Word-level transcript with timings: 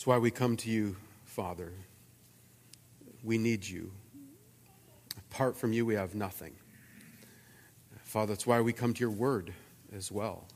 That's 0.00 0.06
why 0.06 0.16
we 0.16 0.30
come 0.30 0.56
to 0.56 0.70
you, 0.70 0.96
Father. 1.26 1.74
We 3.22 3.36
need 3.36 3.68
you. 3.68 3.92
Apart 5.30 5.58
from 5.58 5.74
you, 5.74 5.84
we 5.84 5.92
have 5.92 6.14
nothing. 6.14 6.54
Father, 8.04 8.32
that's 8.32 8.46
why 8.46 8.62
we 8.62 8.72
come 8.72 8.94
to 8.94 9.00
your 9.00 9.10
word 9.10 9.52
as 9.94 10.10
well. 10.10 10.46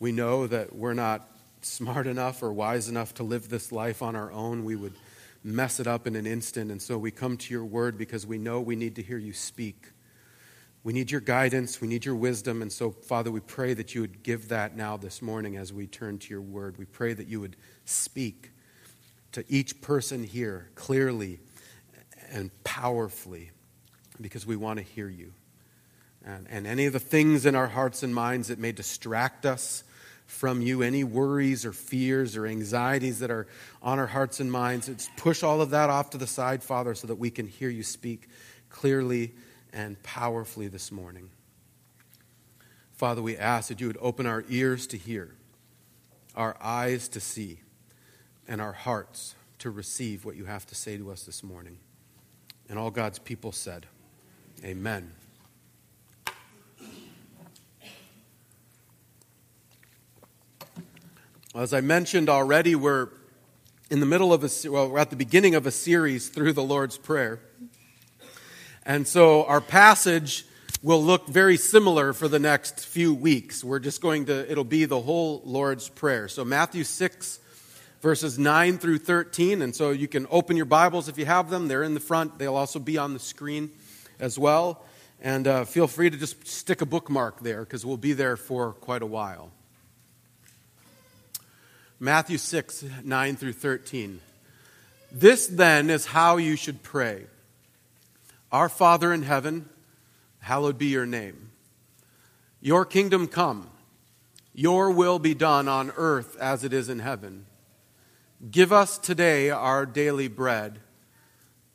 We 0.00 0.12
know 0.12 0.46
that 0.46 0.74
we're 0.74 0.94
not 0.94 1.28
smart 1.60 2.06
enough 2.06 2.42
or 2.42 2.54
wise 2.54 2.88
enough 2.88 3.12
to 3.16 3.22
live 3.22 3.50
this 3.50 3.70
life 3.70 4.00
on 4.00 4.16
our 4.16 4.32
own. 4.32 4.64
We 4.64 4.76
would 4.76 4.94
mess 5.42 5.78
it 5.78 5.86
up 5.86 6.06
in 6.06 6.16
an 6.16 6.26
instant. 6.26 6.70
And 6.70 6.80
so 6.80 6.96
we 6.96 7.10
come 7.10 7.36
to 7.36 7.52
your 7.52 7.66
word 7.66 7.98
because 7.98 8.26
we 8.26 8.38
know 8.38 8.62
we 8.62 8.76
need 8.76 8.96
to 8.96 9.02
hear 9.02 9.18
you 9.18 9.34
speak. 9.34 9.90
We 10.84 10.94
need 10.94 11.10
your 11.10 11.20
guidance. 11.20 11.82
We 11.82 11.88
need 11.88 12.06
your 12.06 12.16
wisdom. 12.16 12.62
And 12.62 12.72
so, 12.72 12.92
Father, 12.92 13.30
we 13.30 13.40
pray 13.40 13.74
that 13.74 13.94
you 13.94 14.00
would 14.00 14.22
give 14.22 14.48
that 14.48 14.74
now 14.74 14.96
this 14.96 15.20
morning 15.20 15.54
as 15.54 15.70
we 15.70 15.86
turn 15.86 16.16
to 16.16 16.30
your 16.30 16.40
word. 16.40 16.78
We 16.78 16.86
pray 16.86 17.12
that 17.12 17.28
you 17.28 17.42
would 17.42 17.56
speak 17.84 18.52
to 19.34 19.44
each 19.48 19.80
person 19.80 20.22
here 20.22 20.70
clearly 20.76 21.40
and 22.30 22.50
powerfully 22.62 23.50
because 24.20 24.46
we 24.46 24.54
want 24.54 24.78
to 24.78 24.84
hear 24.84 25.08
you. 25.08 25.32
And, 26.24 26.46
and 26.48 26.66
any 26.66 26.86
of 26.86 26.92
the 26.92 27.00
things 27.00 27.44
in 27.44 27.54
our 27.56 27.66
hearts 27.66 28.02
and 28.04 28.14
minds 28.14 28.48
that 28.48 28.60
may 28.60 28.70
distract 28.70 29.44
us 29.44 29.82
from 30.26 30.62
you, 30.62 30.82
any 30.82 31.02
worries 31.02 31.66
or 31.66 31.72
fears 31.72 32.36
or 32.36 32.46
anxieties 32.46 33.18
that 33.18 33.30
are 33.30 33.48
on 33.82 33.98
our 33.98 34.06
hearts 34.06 34.38
and 34.38 34.50
minds, 34.50 34.88
it's 34.88 35.10
push 35.16 35.42
all 35.42 35.60
of 35.60 35.70
that 35.70 35.90
off 35.90 36.10
to 36.10 36.18
the 36.18 36.26
side, 36.28 36.62
Father, 36.62 36.94
so 36.94 37.08
that 37.08 37.16
we 37.16 37.30
can 37.30 37.46
hear 37.46 37.68
you 37.68 37.82
speak 37.82 38.28
clearly 38.70 39.34
and 39.72 40.00
powerfully 40.04 40.68
this 40.68 40.92
morning. 40.92 41.28
Father, 42.92 43.20
we 43.20 43.36
ask 43.36 43.68
that 43.68 43.80
you 43.80 43.88
would 43.88 43.98
open 44.00 44.26
our 44.26 44.44
ears 44.48 44.86
to 44.86 44.96
hear, 44.96 45.34
our 46.36 46.56
eyes 46.60 47.08
to 47.08 47.20
see, 47.20 47.58
and 48.48 48.60
our 48.60 48.72
hearts 48.72 49.34
to 49.58 49.70
receive 49.70 50.24
what 50.24 50.36
you 50.36 50.44
have 50.44 50.66
to 50.66 50.74
say 50.74 50.96
to 50.96 51.10
us 51.10 51.24
this 51.24 51.42
morning. 51.42 51.78
And 52.68 52.78
all 52.78 52.90
God's 52.90 53.18
people 53.18 53.52
said, 53.52 53.86
Amen. 54.64 55.12
As 61.54 61.72
I 61.72 61.80
mentioned 61.80 62.28
already, 62.28 62.74
we're 62.74 63.10
in 63.90 64.00
the 64.00 64.06
middle 64.06 64.32
of 64.32 64.42
a 64.42 64.70
well, 64.70 64.88
we're 64.88 64.98
at 64.98 65.10
the 65.10 65.16
beginning 65.16 65.54
of 65.54 65.66
a 65.66 65.70
series 65.70 66.28
through 66.28 66.52
the 66.52 66.64
Lord's 66.64 66.98
Prayer. 66.98 67.38
And 68.84 69.06
so 69.06 69.44
our 69.44 69.60
passage 69.60 70.46
will 70.82 71.02
look 71.02 71.28
very 71.28 71.56
similar 71.56 72.12
for 72.12 72.26
the 72.26 72.38
next 72.38 72.84
few 72.84 73.14
weeks. 73.14 73.62
We're 73.62 73.78
just 73.78 74.00
going 74.00 74.26
to 74.26 74.50
it'll 74.50 74.64
be 74.64 74.84
the 74.84 75.00
whole 75.00 75.42
Lord's 75.44 75.88
Prayer. 75.88 76.26
So 76.28 76.44
Matthew 76.44 76.82
6 76.82 77.38
verses 78.04 78.38
9 78.38 78.76
through 78.76 78.98
13, 78.98 79.62
and 79.62 79.74
so 79.74 79.88
you 79.88 80.06
can 80.06 80.26
open 80.30 80.58
your 80.58 80.66
Bibles 80.66 81.08
if 81.08 81.16
you 81.16 81.24
have 81.24 81.48
them. 81.48 81.68
They're 81.68 81.82
in 81.82 81.94
the 81.94 82.00
front. 82.00 82.38
They'll 82.38 82.54
also 82.54 82.78
be 82.78 82.98
on 82.98 83.14
the 83.14 83.18
screen 83.18 83.70
as 84.20 84.38
well. 84.38 84.84
And 85.22 85.46
uh, 85.46 85.64
feel 85.64 85.86
free 85.86 86.10
to 86.10 86.16
just 86.18 86.46
stick 86.46 86.82
a 86.82 86.86
bookmark 86.86 87.40
there 87.40 87.60
because 87.60 87.86
we'll 87.86 87.96
be 87.96 88.12
there 88.12 88.36
for 88.36 88.74
quite 88.74 89.00
a 89.00 89.06
while. 89.06 89.52
Matthew 91.98 92.36
6, 92.36 92.84
9 93.02 93.36
through 93.36 93.54
13. 93.54 94.20
This 95.10 95.46
then 95.46 95.88
is 95.88 96.04
how 96.04 96.36
you 96.36 96.56
should 96.56 96.82
pray 96.82 97.24
Our 98.52 98.68
Father 98.68 99.14
in 99.14 99.22
heaven, 99.22 99.66
hallowed 100.40 100.76
be 100.76 100.88
your 100.88 101.06
name. 101.06 101.52
Your 102.60 102.84
kingdom 102.84 103.28
come, 103.28 103.70
your 104.52 104.90
will 104.90 105.18
be 105.18 105.32
done 105.32 105.68
on 105.68 105.90
earth 105.96 106.36
as 106.36 106.64
it 106.64 106.74
is 106.74 106.90
in 106.90 106.98
heaven. 106.98 107.46
Give 108.50 108.72
us 108.72 108.98
today 108.98 109.48
our 109.48 109.86
daily 109.86 110.28
bread, 110.28 110.80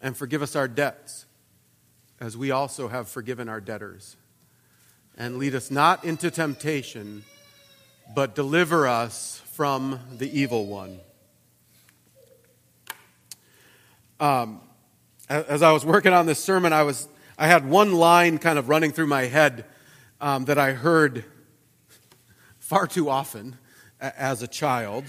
and 0.01 0.15
forgive 0.15 0.43
us 0.43 0.55
our 0.55 0.67
debts, 0.67 1.25
as 2.19 2.37
we 2.37 2.51
also 2.51 2.89
have 2.89 3.07
forgiven 3.07 3.49
our 3.49 3.59
debtors. 3.59 4.17
And 5.17 5.37
lead 5.37 5.55
us 5.55 5.71
not 5.71 6.03
into 6.03 6.29
temptation, 6.29 7.23
but 8.13 8.35
deliver 8.35 8.87
us 8.87 9.41
from 9.53 9.99
the 10.15 10.29
evil 10.39 10.67
one. 10.67 10.99
Um, 14.19 14.61
as 15.27 15.63
I 15.63 15.71
was 15.71 15.83
working 15.83 16.13
on 16.13 16.27
this 16.27 16.43
sermon, 16.43 16.71
I, 16.71 16.83
was, 16.83 17.07
I 17.37 17.47
had 17.47 17.67
one 17.67 17.93
line 17.93 18.37
kind 18.37 18.59
of 18.59 18.69
running 18.69 18.91
through 18.91 19.07
my 19.07 19.23
head 19.23 19.65
um, 20.21 20.45
that 20.45 20.59
I 20.59 20.73
heard 20.73 21.25
far 22.59 22.85
too 22.85 23.09
often 23.09 23.57
as 23.99 24.43
a 24.43 24.47
child. 24.47 25.05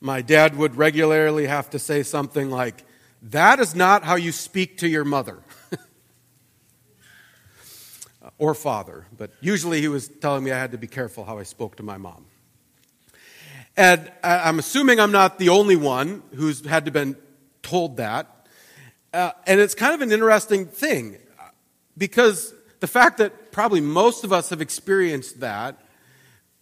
My 0.00 0.22
dad 0.22 0.56
would 0.56 0.76
regularly 0.76 1.46
have 1.46 1.70
to 1.70 1.78
say 1.78 2.02
something 2.02 2.50
like, 2.50 2.84
That 3.22 3.60
is 3.60 3.74
not 3.74 4.04
how 4.04 4.14
you 4.14 4.32
speak 4.32 4.78
to 4.78 4.88
your 4.88 5.04
mother 5.04 5.38
or 8.38 8.54
father, 8.54 9.06
but 9.16 9.32
usually 9.40 9.80
he 9.80 9.88
was 9.88 10.08
telling 10.08 10.44
me 10.44 10.52
I 10.52 10.58
had 10.58 10.72
to 10.72 10.78
be 10.78 10.86
careful 10.86 11.24
how 11.24 11.38
I 11.38 11.42
spoke 11.42 11.76
to 11.76 11.82
my 11.82 11.98
mom. 11.98 12.26
And 13.76 14.10
I'm 14.24 14.58
assuming 14.58 14.98
I'm 14.98 15.12
not 15.12 15.38
the 15.38 15.50
only 15.50 15.76
one 15.76 16.22
who's 16.34 16.66
had 16.66 16.84
to 16.86 16.90
been 16.90 17.16
told 17.62 17.98
that. 17.98 18.46
Uh, 19.12 19.30
and 19.46 19.60
it's 19.60 19.74
kind 19.74 19.94
of 19.94 20.00
an 20.00 20.10
interesting 20.10 20.66
thing 20.66 21.16
because 21.96 22.54
the 22.80 22.86
fact 22.86 23.18
that 23.18 23.52
probably 23.52 23.80
most 23.80 24.24
of 24.24 24.32
us 24.32 24.50
have 24.50 24.60
experienced 24.60 25.40
that 25.40 25.80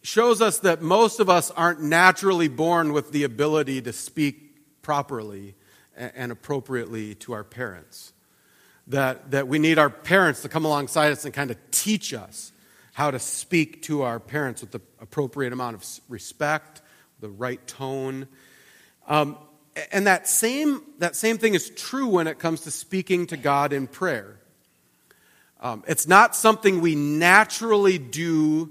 shows 0.07 0.41
us 0.41 0.61
that 0.61 0.81
most 0.81 1.19
of 1.19 1.29
us 1.29 1.51
aren't 1.51 1.83
naturally 1.83 2.47
born 2.47 2.93
with 2.93 3.11
the 3.11 3.25
ability 3.25 3.83
to 3.83 3.93
speak 3.93 4.81
properly 4.81 5.55
and 5.97 6.31
appropriately 6.31 7.17
to 7.17 7.33
our 7.33 7.43
parents. 7.43 8.13
That, 8.87 9.33
that 9.33 9.49
we 9.49 9.59
need 9.59 9.79
our 9.79 9.91
parents 9.91 10.43
to 10.43 10.49
come 10.49 10.65
alongside 10.65 11.11
us 11.11 11.25
and 11.25 11.35
kind 11.35 11.51
of 11.51 11.57
teach 11.73 12.15
us 12.15 12.53
how 12.93 13.11
to 13.11 13.19
speak 13.19 13.83
to 13.83 14.03
our 14.03 14.21
parents 14.21 14.61
with 14.61 14.71
the 14.71 14.81
appropriate 15.01 15.53
amount 15.53 15.75
of 15.75 15.85
respect 16.09 16.83
the 17.19 17.29
right 17.29 17.67
tone. 17.67 18.29
Um, 19.09 19.37
and 19.91 20.07
that 20.07 20.29
same, 20.29 20.83
that 20.99 21.17
same 21.17 21.37
thing 21.37 21.55
is 21.55 21.71
true 21.71 22.07
when 22.07 22.29
it 22.29 22.39
comes 22.39 22.61
to 22.61 22.71
speaking 22.71 23.27
to 23.27 23.37
God 23.37 23.73
in 23.73 23.89
prayer. 23.89 24.39
Um, 25.61 25.83
it's 25.89 26.07
not 26.07 26.37
something 26.37 26.81
we 26.81 26.95
naturally 26.95 27.99
do 27.99 28.71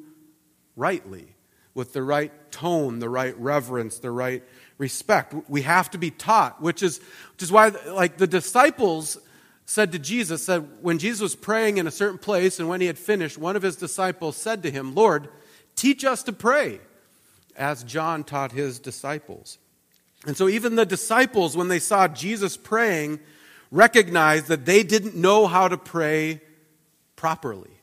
rightly, 0.75 1.35
with 1.73 1.93
the 1.93 2.03
right 2.03 2.31
tone, 2.51 2.99
the 2.99 3.09
right 3.09 3.37
reverence, 3.37 3.99
the 3.99 4.11
right 4.11 4.43
respect. 4.77 5.33
We 5.47 5.63
have 5.63 5.91
to 5.91 5.97
be 5.97 6.11
taught, 6.11 6.61
which 6.61 6.81
is, 6.83 6.99
which 7.33 7.43
is 7.43 7.51
why, 7.51 7.69
like, 7.87 8.17
the 8.17 8.27
disciples 8.27 9.17
said 9.65 9.91
to 9.91 9.99
Jesus, 9.99 10.45
said, 10.45 10.67
when 10.81 10.99
Jesus 10.99 11.21
was 11.21 11.35
praying 11.35 11.77
in 11.77 11.87
a 11.87 11.91
certain 11.91 12.19
place, 12.19 12.59
and 12.59 12.69
when 12.69 12.81
he 12.81 12.87
had 12.87 12.97
finished, 12.97 13.37
one 13.37 13.55
of 13.55 13.61
his 13.61 13.75
disciples 13.75 14.37
said 14.37 14.63
to 14.63 14.71
him, 14.71 14.93
Lord, 14.93 15.27
teach 15.75 16.05
us 16.05 16.23
to 16.23 16.33
pray 16.33 16.79
as 17.57 17.83
John 17.83 18.23
taught 18.23 18.51
his 18.51 18.79
disciples. 18.79 19.57
And 20.27 20.35
so, 20.35 20.47
even 20.47 20.75
the 20.75 20.85
disciples, 20.85 21.55
when 21.55 21.67
they 21.67 21.79
saw 21.79 22.07
Jesus 22.07 22.57
praying, 22.57 23.19
recognized 23.71 24.47
that 24.47 24.65
they 24.65 24.83
didn't 24.83 25.15
know 25.15 25.47
how 25.47 25.67
to 25.67 25.77
pray 25.77 26.41
properly, 27.15 27.74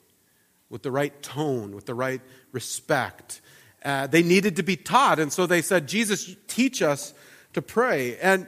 with 0.72 0.82
the 0.82 0.90
right 0.90 1.22
tone, 1.22 1.74
with 1.76 1.84
the 1.84 1.94
right 1.94 2.22
respect. 2.50 3.42
Uh, 3.84 4.06
they 4.06 4.22
needed 4.22 4.56
to 4.56 4.62
be 4.62 4.74
taught. 4.74 5.18
And 5.18 5.30
so 5.30 5.44
they 5.44 5.60
said, 5.60 5.86
Jesus, 5.86 6.34
teach 6.48 6.80
us 6.80 7.12
to 7.52 7.60
pray. 7.60 8.16
And, 8.16 8.46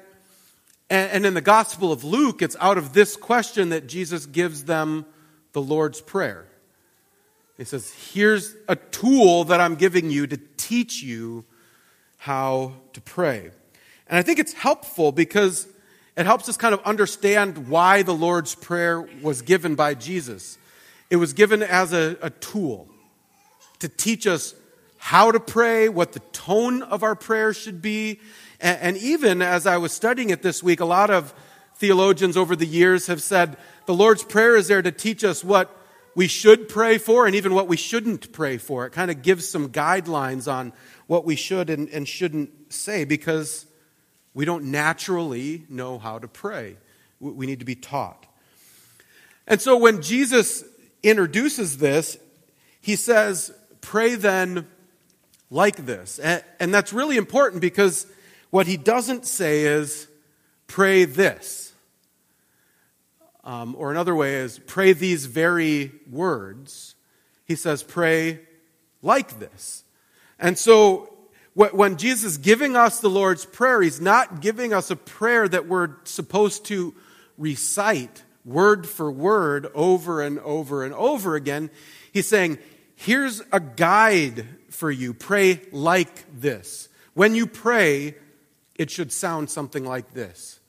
and, 0.88 1.10
and 1.12 1.26
in 1.26 1.34
the 1.34 1.42
Gospel 1.42 1.92
of 1.92 2.02
Luke, 2.02 2.40
it's 2.40 2.56
out 2.60 2.78
of 2.78 2.94
this 2.94 3.14
question 3.14 3.68
that 3.68 3.86
Jesus 3.86 4.24
gives 4.24 4.64
them 4.64 5.04
the 5.52 5.60
Lord's 5.60 6.00
Prayer. 6.00 6.46
He 7.58 7.64
says, 7.64 7.92
Here's 8.12 8.56
a 8.68 8.76
tool 8.76 9.44
that 9.44 9.60
I'm 9.60 9.74
giving 9.74 10.10
you 10.10 10.26
to 10.26 10.38
teach 10.56 11.02
you 11.02 11.44
how 12.16 12.72
to 12.94 13.02
pray. 13.02 13.50
And 14.08 14.18
I 14.18 14.22
think 14.22 14.38
it's 14.38 14.54
helpful 14.54 15.12
because 15.12 15.68
it 16.16 16.24
helps 16.24 16.48
us 16.48 16.56
kind 16.56 16.72
of 16.72 16.80
understand 16.84 17.68
why 17.68 18.02
the 18.02 18.14
Lord's 18.14 18.54
Prayer 18.54 19.06
was 19.20 19.42
given 19.42 19.74
by 19.74 19.92
Jesus. 19.92 20.56
It 21.10 21.16
was 21.16 21.32
given 21.32 21.62
as 21.62 21.92
a, 21.92 22.16
a 22.22 22.30
tool 22.30 22.88
to 23.80 23.88
teach 23.88 24.26
us 24.26 24.54
how 24.98 25.30
to 25.30 25.38
pray, 25.38 25.88
what 25.88 26.12
the 26.12 26.20
tone 26.32 26.82
of 26.82 27.02
our 27.02 27.14
prayer 27.14 27.52
should 27.52 27.82
be. 27.82 28.20
And, 28.60 28.80
and 28.80 28.96
even 28.96 29.42
as 29.42 29.66
I 29.66 29.76
was 29.76 29.92
studying 29.92 30.30
it 30.30 30.42
this 30.42 30.62
week, 30.62 30.80
a 30.80 30.86
lot 30.86 31.10
of 31.10 31.34
theologians 31.76 32.36
over 32.36 32.56
the 32.56 32.66
years 32.66 33.08
have 33.08 33.22
said 33.22 33.58
the 33.86 33.94
Lord's 33.94 34.22
Prayer 34.22 34.56
is 34.56 34.68
there 34.68 34.80
to 34.80 34.92
teach 34.92 35.22
us 35.22 35.44
what 35.44 35.76
we 36.14 36.26
should 36.26 36.68
pray 36.68 36.96
for 36.96 37.26
and 37.26 37.34
even 37.34 37.52
what 37.52 37.68
we 37.68 37.76
shouldn't 37.76 38.32
pray 38.32 38.56
for. 38.56 38.86
It 38.86 38.90
kind 38.90 39.10
of 39.10 39.22
gives 39.22 39.48
some 39.48 39.68
guidelines 39.68 40.50
on 40.50 40.72
what 41.06 41.24
we 41.24 41.36
should 41.36 41.68
and, 41.68 41.88
and 41.90 42.08
shouldn't 42.08 42.72
say 42.72 43.04
because 43.04 43.66
we 44.32 44.44
don't 44.44 44.64
naturally 44.64 45.64
know 45.68 45.98
how 45.98 46.18
to 46.18 46.28
pray. 46.28 46.76
We 47.20 47.46
need 47.46 47.58
to 47.58 47.64
be 47.64 47.74
taught. 47.74 48.24
And 49.46 49.60
so 49.60 49.76
when 49.76 50.00
Jesus 50.02 50.64
introduces 51.04 51.78
this, 51.78 52.18
he 52.80 52.96
says, 52.96 53.52
Pray 53.80 54.14
then 54.14 54.66
like 55.50 55.76
this. 55.86 56.18
And, 56.18 56.74
that's 56.74 56.92
really 56.92 57.16
important 57.16 57.60
because 57.60 58.06
what 58.50 58.66
he 58.66 58.76
doesn't 58.76 59.26
say 59.26 59.62
is, 59.62 60.08
pray 60.66 61.04
this. 61.04 61.72
Um, 63.44 63.74
or 63.78 63.90
another 63.90 64.14
way 64.14 64.36
is, 64.36 64.58
pray 64.58 64.94
these 64.94 65.26
very 65.26 65.92
words. 66.10 66.94
He 67.44 67.56
says, 67.56 67.82
pray 67.82 68.40
like 69.02 69.38
this. 69.38 69.84
And 70.38 70.58
so 70.58 71.14
when 71.54 71.96
Jesus 71.98 72.32
is 72.32 72.38
giving 72.38 72.74
us 72.74 73.00
the 73.00 73.10
Lord's 73.10 73.44
Prayer, 73.44 73.80
He's 73.82 74.00
not 74.00 74.40
giving 74.40 74.72
us 74.72 74.90
a 74.90 74.96
prayer 74.96 75.46
that 75.46 75.68
we're 75.68 75.90
supposed 76.04 76.64
to 76.66 76.94
recite 77.38 78.22
word 78.44 78.86
for 78.86 79.10
word 79.10 79.66
over 79.74 80.20
and 80.20 80.38
over 80.40 80.84
and 80.84 80.94
over 80.94 81.34
again. 81.34 81.70
He's 82.12 82.28
saying, 82.28 82.58
here's 82.96 83.42
a 83.52 83.60
guide 83.60 84.46
for 84.70 84.90
you. 84.90 85.14
Pray 85.14 85.60
like 85.72 86.40
this. 86.40 86.88
When 87.14 87.34
you 87.34 87.46
pray, 87.46 88.14
it 88.76 88.90
should 88.90 89.12
sound 89.12 89.50
something 89.50 89.84
like 89.84 90.12
this. 90.12 90.60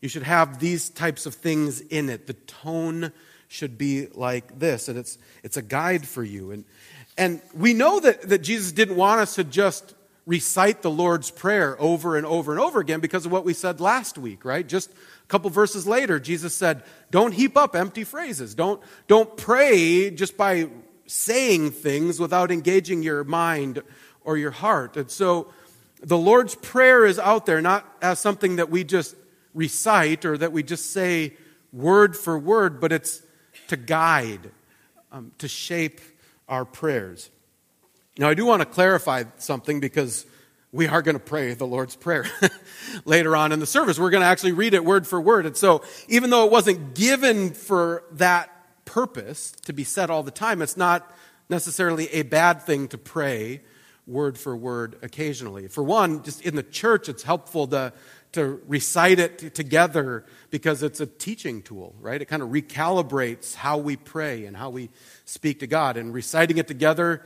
You 0.00 0.08
should 0.08 0.22
have 0.24 0.58
these 0.58 0.88
types 0.88 1.26
of 1.26 1.34
things 1.34 1.80
in 1.80 2.08
it. 2.08 2.26
The 2.26 2.34
tone 2.34 3.12
should 3.48 3.78
be 3.78 4.06
like 4.06 4.58
this. 4.58 4.88
And 4.88 4.98
it's, 4.98 5.18
it's 5.42 5.56
a 5.56 5.62
guide 5.62 6.06
for 6.06 6.24
you. 6.24 6.50
And, 6.50 6.64
and 7.18 7.42
we 7.54 7.74
know 7.74 8.00
that, 8.00 8.22
that 8.28 8.38
Jesus 8.38 8.72
didn't 8.72 8.96
want 8.96 9.20
us 9.20 9.36
to 9.36 9.44
just 9.44 9.94
recite 10.26 10.82
the 10.82 10.90
Lord's 10.90 11.30
Prayer 11.30 11.80
over 11.80 12.16
and 12.16 12.26
over 12.26 12.52
and 12.52 12.60
over 12.60 12.80
again 12.80 13.00
because 13.00 13.26
of 13.26 13.32
what 13.32 13.44
we 13.44 13.54
said 13.54 13.80
last 13.80 14.18
week, 14.18 14.44
right? 14.44 14.66
Just 14.66 14.90
a 14.90 15.26
couple 15.28 15.50
verses 15.50 15.86
later, 15.86 16.20
Jesus 16.20 16.54
said, 16.54 16.82
Don't 17.10 17.32
heap 17.32 17.56
up 17.56 17.74
empty 17.74 18.04
phrases. 18.04 18.54
Don't, 18.54 18.80
don't 19.08 19.36
pray 19.36 20.10
just 20.10 20.36
by 20.36 20.68
saying 21.06 21.72
things 21.72 22.20
without 22.20 22.50
engaging 22.50 23.02
your 23.02 23.24
mind 23.24 23.82
or 24.24 24.36
your 24.36 24.52
heart. 24.52 24.96
And 24.96 25.10
so 25.10 25.52
the 26.00 26.18
Lord's 26.18 26.54
Prayer 26.54 27.04
is 27.04 27.18
out 27.18 27.46
there 27.46 27.60
not 27.60 27.86
as 28.00 28.18
something 28.18 28.56
that 28.56 28.70
we 28.70 28.84
just 28.84 29.16
recite 29.54 30.24
or 30.24 30.38
that 30.38 30.52
we 30.52 30.62
just 30.62 30.92
say 30.92 31.34
word 31.72 32.16
for 32.16 32.38
word, 32.38 32.80
but 32.80 32.92
it's 32.92 33.22
to 33.68 33.76
guide, 33.76 34.50
um, 35.10 35.32
to 35.38 35.48
shape 35.48 36.00
our 36.48 36.64
prayers. 36.64 37.30
Now, 38.18 38.28
I 38.28 38.34
do 38.34 38.44
want 38.44 38.60
to 38.60 38.66
clarify 38.66 39.24
something 39.38 39.80
because 39.80 40.26
we 40.70 40.86
are 40.86 41.00
going 41.00 41.14
to 41.14 41.22
pray 41.22 41.54
the 41.54 41.66
Lord's 41.66 41.96
Prayer 41.96 42.26
later 43.06 43.34
on 43.34 43.52
in 43.52 43.58
the 43.58 43.66
service. 43.66 43.98
We're 43.98 44.10
going 44.10 44.20
to 44.20 44.26
actually 44.26 44.52
read 44.52 44.74
it 44.74 44.84
word 44.84 45.06
for 45.06 45.18
word. 45.18 45.46
And 45.46 45.56
so, 45.56 45.82
even 46.08 46.28
though 46.28 46.44
it 46.44 46.52
wasn't 46.52 46.94
given 46.94 47.50
for 47.50 48.04
that 48.12 48.50
purpose 48.84 49.52
to 49.64 49.72
be 49.72 49.82
said 49.82 50.10
all 50.10 50.22
the 50.22 50.30
time, 50.30 50.60
it's 50.60 50.76
not 50.76 51.10
necessarily 51.48 52.08
a 52.10 52.20
bad 52.20 52.60
thing 52.62 52.86
to 52.88 52.98
pray 52.98 53.62
word 54.06 54.36
for 54.36 54.54
word 54.54 54.96
occasionally. 55.00 55.68
For 55.68 55.82
one, 55.82 56.22
just 56.22 56.42
in 56.42 56.54
the 56.54 56.62
church, 56.62 57.08
it's 57.08 57.22
helpful 57.22 57.66
to, 57.68 57.94
to 58.32 58.60
recite 58.66 59.20
it 59.20 59.54
together 59.54 60.26
because 60.50 60.82
it's 60.82 61.00
a 61.00 61.06
teaching 61.06 61.62
tool, 61.62 61.94
right? 61.98 62.20
It 62.20 62.26
kind 62.26 62.42
of 62.42 62.50
recalibrates 62.50 63.54
how 63.54 63.78
we 63.78 63.96
pray 63.96 64.44
and 64.44 64.54
how 64.54 64.68
we 64.68 64.90
speak 65.24 65.60
to 65.60 65.66
God. 65.66 65.96
And 65.96 66.12
reciting 66.12 66.58
it 66.58 66.68
together 66.68 67.24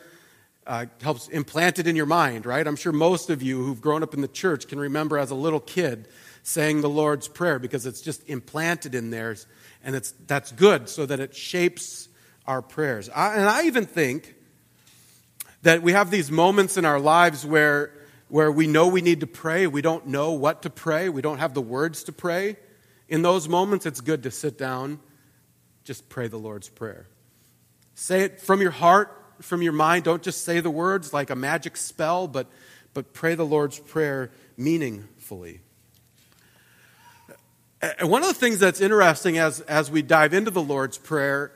uh, 0.66 0.86
helps 1.00 1.28
implant 1.28 1.78
it 1.78 1.86
in 1.86 1.94
your 1.94 2.06
mind, 2.06 2.44
right? 2.44 2.66
I'm 2.66 2.76
sure 2.76 2.92
most 2.92 3.30
of 3.30 3.42
you 3.42 3.64
who've 3.64 3.80
grown 3.80 4.02
up 4.02 4.14
in 4.14 4.20
the 4.20 4.28
church 4.28 4.66
can 4.66 4.78
remember 4.78 5.16
as 5.18 5.30
a 5.30 5.34
little 5.34 5.60
kid 5.60 6.08
saying 6.42 6.80
the 6.80 6.88
Lord's 6.88 7.28
Prayer 7.28 7.58
because 7.58 7.86
it's 7.86 8.00
just 8.00 8.28
implanted 8.28 8.94
in 8.94 9.10
there, 9.10 9.36
and 9.84 9.94
it's, 9.94 10.12
that's 10.26 10.52
good 10.52 10.88
so 10.88 11.06
that 11.06 11.20
it 11.20 11.34
shapes 11.34 12.08
our 12.46 12.62
prayers. 12.62 13.08
I, 13.08 13.36
and 13.36 13.48
I 13.48 13.64
even 13.64 13.86
think 13.86 14.34
that 15.62 15.82
we 15.82 15.92
have 15.92 16.10
these 16.10 16.30
moments 16.30 16.76
in 16.76 16.84
our 16.84 17.00
lives 17.00 17.44
where, 17.44 17.92
where 18.28 18.50
we 18.50 18.66
know 18.66 18.88
we 18.88 19.00
need 19.00 19.20
to 19.20 19.26
pray, 19.26 19.66
we 19.66 19.82
don't 19.82 20.06
know 20.06 20.32
what 20.32 20.62
to 20.62 20.70
pray, 20.70 21.08
we 21.08 21.22
don't 21.22 21.38
have 21.38 21.54
the 21.54 21.62
words 21.62 22.04
to 22.04 22.12
pray. 22.12 22.56
In 23.08 23.22
those 23.22 23.48
moments, 23.48 23.86
it's 23.86 24.00
good 24.00 24.24
to 24.24 24.30
sit 24.30 24.58
down, 24.58 25.00
just 25.84 26.08
pray 26.08 26.28
the 26.28 26.38
Lord's 26.38 26.68
Prayer. 26.68 27.06
Say 27.94 28.22
it 28.22 28.40
from 28.40 28.60
your 28.60 28.72
heart 28.72 29.25
from 29.40 29.62
your 29.62 29.72
mind. 29.72 30.04
Don't 30.04 30.22
just 30.22 30.44
say 30.44 30.60
the 30.60 30.70
words 30.70 31.12
like 31.12 31.30
a 31.30 31.36
magic 31.36 31.76
spell, 31.76 32.28
but, 32.28 32.46
but 32.94 33.12
pray 33.12 33.34
the 33.34 33.46
Lord's 33.46 33.78
Prayer 33.78 34.30
meaningfully. 34.56 35.60
And 37.82 38.10
one 38.10 38.22
of 38.22 38.28
the 38.28 38.34
things 38.34 38.58
that's 38.58 38.80
interesting 38.80 39.38
as, 39.38 39.60
as 39.62 39.90
we 39.90 40.02
dive 40.02 40.32
into 40.32 40.50
the 40.50 40.62
Lord's 40.62 40.98
Prayer, 40.98 41.52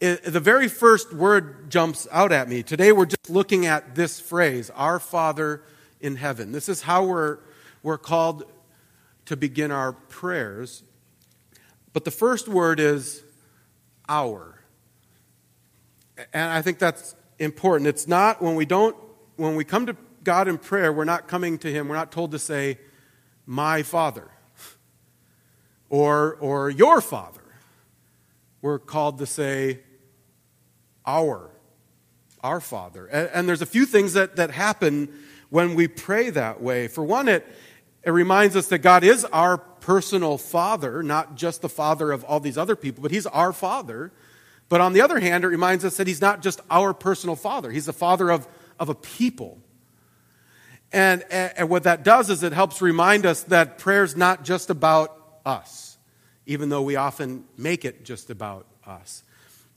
the 0.00 0.40
very 0.40 0.68
first 0.68 1.12
word 1.12 1.70
jumps 1.70 2.06
out 2.10 2.32
at 2.32 2.48
me. 2.48 2.62
Today 2.62 2.92
we're 2.92 3.06
just 3.06 3.28
looking 3.28 3.66
at 3.66 3.94
this 3.94 4.20
phrase, 4.20 4.70
Our 4.70 4.98
Father 4.98 5.62
in 6.00 6.16
heaven. 6.16 6.52
This 6.52 6.68
is 6.68 6.82
how 6.82 7.04
we're, 7.04 7.38
we're 7.82 7.98
called 7.98 8.44
to 9.26 9.36
begin 9.36 9.70
our 9.70 9.92
prayers. 9.92 10.82
But 11.92 12.04
the 12.04 12.10
first 12.10 12.48
word 12.48 12.80
is 12.80 13.22
our. 14.08 14.60
And 16.32 16.52
I 16.52 16.62
think 16.62 16.78
that's 16.78 17.14
important. 17.38 17.88
It's 17.88 18.08
not 18.08 18.42
when 18.42 18.54
we 18.54 18.64
don't, 18.64 18.96
when 19.36 19.56
we 19.56 19.64
come 19.64 19.86
to 19.86 19.96
God 20.22 20.48
in 20.48 20.58
prayer, 20.58 20.92
we're 20.92 21.04
not 21.04 21.28
coming 21.28 21.58
to 21.58 21.70
Him, 21.70 21.88
we're 21.88 21.96
not 21.96 22.10
told 22.10 22.32
to 22.32 22.38
say, 22.38 22.78
My 23.46 23.82
Father 23.82 24.28
or, 25.88 26.36
or 26.36 26.70
your 26.70 27.00
Father. 27.00 27.40
We're 28.62 28.78
called 28.78 29.18
to 29.18 29.26
say, 29.26 29.80
Our, 31.06 31.50
our 32.42 32.60
Father. 32.60 33.06
And, 33.06 33.30
and 33.32 33.48
there's 33.48 33.62
a 33.62 33.66
few 33.66 33.86
things 33.86 34.14
that, 34.14 34.36
that 34.36 34.50
happen 34.50 35.08
when 35.50 35.74
we 35.74 35.86
pray 35.86 36.30
that 36.30 36.62
way. 36.62 36.88
For 36.88 37.04
one, 37.04 37.28
it, 37.28 37.46
it 38.02 38.10
reminds 38.10 38.56
us 38.56 38.68
that 38.68 38.78
God 38.78 39.04
is 39.04 39.24
our 39.26 39.58
personal 39.58 40.38
Father, 40.38 41.02
not 41.02 41.34
just 41.34 41.62
the 41.62 41.68
Father 41.68 42.10
of 42.10 42.24
all 42.24 42.40
these 42.40 42.58
other 42.58 42.76
people, 42.76 43.02
but 43.02 43.10
He's 43.10 43.26
our 43.26 43.52
Father. 43.52 44.12
But 44.68 44.80
on 44.80 44.92
the 44.92 45.02
other 45.02 45.20
hand, 45.20 45.44
it 45.44 45.48
reminds 45.48 45.84
us 45.84 45.96
that 45.98 46.06
he's 46.06 46.20
not 46.20 46.42
just 46.42 46.60
our 46.70 46.94
personal 46.94 47.36
father, 47.36 47.70
he's 47.70 47.86
the 47.86 47.92
father 47.92 48.30
of, 48.30 48.46
of 48.78 48.88
a 48.88 48.94
people. 48.94 49.58
And, 50.92 51.24
and 51.30 51.68
what 51.68 51.82
that 51.84 52.04
does 52.04 52.30
is 52.30 52.44
it 52.44 52.52
helps 52.52 52.80
remind 52.80 53.26
us 53.26 53.42
that 53.44 53.78
prayer 53.78 54.04
is 54.04 54.16
not 54.16 54.44
just 54.44 54.70
about 54.70 55.20
us, 55.44 55.96
even 56.46 56.68
though 56.68 56.82
we 56.82 56.94
often 56.94 57.44
make 57.56 57.84
it 57.84 58.04
just 58.04 58.30
about 58.30 58.66
us. 58.86 59.24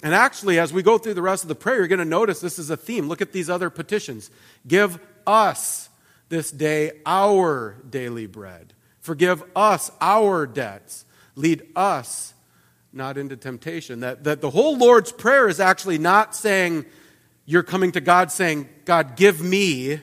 And 0.03 0.13
actually, 0.13 0.59
as 0.59 0.71
we 0.71 0.83
go 0.83 0.99
through 0.99 1.15
the 1.15 1.23
rest 1.23 1.43
of 1.43 1.47
the 1.47 1.55
prayer, 1.55 1.77
you're 1.77 1.87
going 1.87 1.97
to 1.97 2.05
notice 2.05 2.39
this 2.39 2.59
is 2.59 2.69
a 2.69 2.77
theme. 2.77 3.07
Look 3.07 3.21
at 3.21 3.31
these 3.31 3.49
other 3.49 3.71
petitions. 3.71 4.29
Give 4.67 4.99
us 5.25 5.89
this 6.29 6.51
day 6.51 6.91
our 7.03 7.77
daily 7.89 8.27
bread. 8.27 8.73
Forgive 8.99 9.43
us 9.55 9.89
our 9.99 10.45
debts. 10.45 11.05
Lead 11.35 11.67
us 11.75 12.33
not 12.97 13.17
into 13.17 13.37
temptation. 13.37 14.01
That, 14.01 14.25
that 14.25 14.41
the 14.41 14.49
whole 14.49 14.77
Lord's 14.77 15.11
Prayer 15.11 15.47
is 15.47 15.59
actually 15.59 15.99
not 15.99 16.35
saying, 16.35 16.85
you're 17.45 17.63
coming 17.63 17.93
to 17.93 18.01
God 18.01 18.31
saying, 18.31 18.67
God, 18.83 19.15
give 19.15 19.41
me 19.41 20.01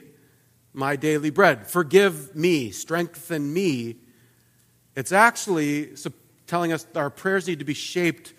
my 0.73 0.97
daily 0.97 1.31
bread. 1.31 1.67
Forgive 1.67 2.35
me. 2.35 2.71
Strengthen 2.71 3.53
me. 3.53 3.97
It's 4.97 5.13
actually 5.13 5.91
telling 6.47 6.73
us 6.73 6.87
our 6.95 7.11
prayers 7.11 7.47
need 7.47 7.59
to 7.59 7.65
be 7.65 7.75
shaped 7.75 8.33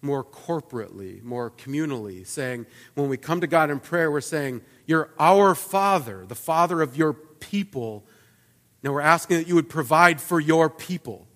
more 0.00 0.24
corporately, 0.24 1.22
more 1.22 1.50
communally, 1.50 2.26
saying, 2.26 2.66
when 2.94 3.08
we 3.08 3.16
come 3.16 3.40
to 3.40 3.46
God 3.46 3.70
in 3.70 3.78
prayer, 3.78 4.10
we're 4.10 4.20
saying, 4.20 4.62
You're 4.86 5.10
our 5.18 5.54
Father, 5.54 6.26
the 6.26 6.34
Father 6.34 6.82
of 6.82 6.96
your 6.96 7.12
people. 7.12 8.04
Now 8.82 8.92
we're 8.92 9.00
asking 9.00 9.36
that 9.36 9.46
you 9.46 9.54
would 9.54 9.68
provide 9.68 10.20
for 10.20 10.40
your 10.40 10.68
people 10.68 11.28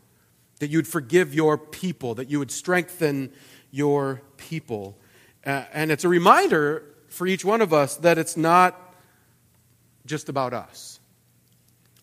that 0.59 0.71
you 0.71 0.79
would 0.79 0.89
forgive 0.89 1.35
your 1.35 1.59
people, 1.59 2.15
that 2.15 2.31
you 2.31 2.39
would 2.39 2.51
strengthen 2.51 3.33
your 3.71 4.23
people. 4.37 4.97
Uh, 5.45 5.65
and 5.73 5.91
it's 5.91 6.05
a 6.05 6.09
reminder 6.09 6.83
for 7.09 7.27
each 7.27 7.45
one 7.45 7.61
of 7.61 7.73
us 7.73 7.97
that 7.97 8.19
it's 8.19 8.37
not 8.37 8.95
just 10.07 10.29
about 10.29 10.55
us. 10.55 11.01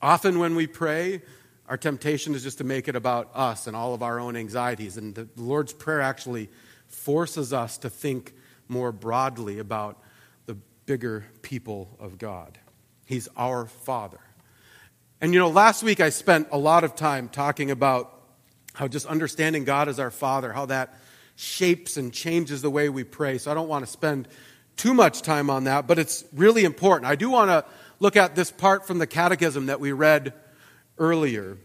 Often 0.02 0.40
when 0.40 0.56
we 0.56 0.68
pray, 0.68 1.22
our 1.68 1.78
temptation 1.78 2.36
is 2.36 2.44
just 2.44 2.58
to 2.58 2.64
make 2.64 2.88
it 2.88 2.96
about 2.96 3.32
us 3.34 3.68
and 3.68 3.76
all 3.76 3.94
of 3.94 4.04
our 4.04 4.20
own 4.20 4.36
anxieties. 4.36 4.98
And 4.98 5.16
the 5.16 5.28
Lord's 5.38 5.74
Prayer 5.74 6.02
actually 6.02 6.50
forces 6.88 7.54
us 7.54 7.78
to 7.80 7.90
think 7.90 8.34
more 8.68 8.92
broadly 8.92 9.60
about 9.60 10.02
the 10.46 10.56
bigger 10.86 11.26
people 11.42 11.96
of 12.00 12.18
God. 12.18 12.60
He's 13.06 13.28
our 13.38 13.66
Father. 13.66 14.20
And 15.22 15.34
you 15.34 15.40
know, 15.40 15.50
last 15.50 15.84
week 15.84 16.00
I 16.02 16.10
spent 16.10 16.50
a 16.52 16.58
lot 16.58 16.84
of 16.84 16.96
time 16.96 17.30
talking 17.30 17.72
about 17.72 18.23
how 18.74 18.88
just 18.88 19.06
understanding 19.06 19.64
God 19.64 19.88
as 19.88 20.00
our 20.00 20.12
Father, 20.12 20.52
how 20.52 20.66
that 20.66 21.00
shapes 21.36 21.98
and 21.98 22.14
changes 22.14 22.62
the 22.62 22.70
way 22.70 22.90
we 22.90 23.04
pray. 23.04 23.38
So 23.38 23.52
I 23.52 23.54
don't 23.54 23.68
want 23.68 23.86
to 23.86 23.92
spend 23.92 24.28
too 24.76 24.94
much 24.94 25.22
time 25.22 25.50
on 25.50 25.66
that, 25.66 25.88
but 25.88 26.00
it's 26.00 26.26
really 26.34 26.64
important. 26.64 27.10
I 27.10 27.16
do 27.16 27.30
want 27.30 27.50
to 27.50 27.66
look 28.00 28.16
at 28.16 28.36
this 28.36 28.52
part 28.52 28.86
from 28.86 29.00
the 29.00 29.08
catechism 29.08 29.68
that 29.68 29.80
we 29.80 29.92
read 29.92 30.34
earlier. 30.98 31.58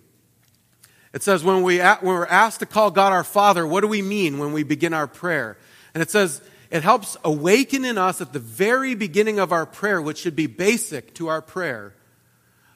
It 1.12 1.22
says, 1.22 1.42
when, 1.42 1.62
we, 1.62 1.78
when 1.78 1.98
we're 2.02 2.26
asked 2.26 2.60
to 2.60 2.66
call 2.66 2.90
God 2.90 3.12
our 3.12 3.24
Father, 3.24 3.66
what 3.66 3.80
do 3.80 3.88
we 3.88 4.02
mean 4.02 4.38
when 4.38 4.52
we 4.52 4.62
begin 4.62 4.92
our 4.92 5.06
prayer? 5.06 5.56
And 5.94 6.02
it 6.02 6.10
says, 6.10 6.42
it 6.70 6.82
helps 6.82 7.16
awaken 7.24 7.86
in 7.86 7.96
us 7.96 8.20
at 8.20 8.34
the 8.34 8.38
very 8.38 8.94
beginning 8.94 9.38
of 9.38 9.52
our 9.52 9.64
prayer, 9.64 10.02
which 10.02 10.18
should 10.18 10.36
be 10.36 10.46
basic 10.46 11.14
to 11.14 11.28
our 11.28 11.40
prayer, 11.40 11.94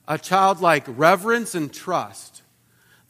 a 0.09 0.17
childlike 0.17 0.85
reverence 0.89 1.55
and 1.55 1.73
trust 1.73 2.42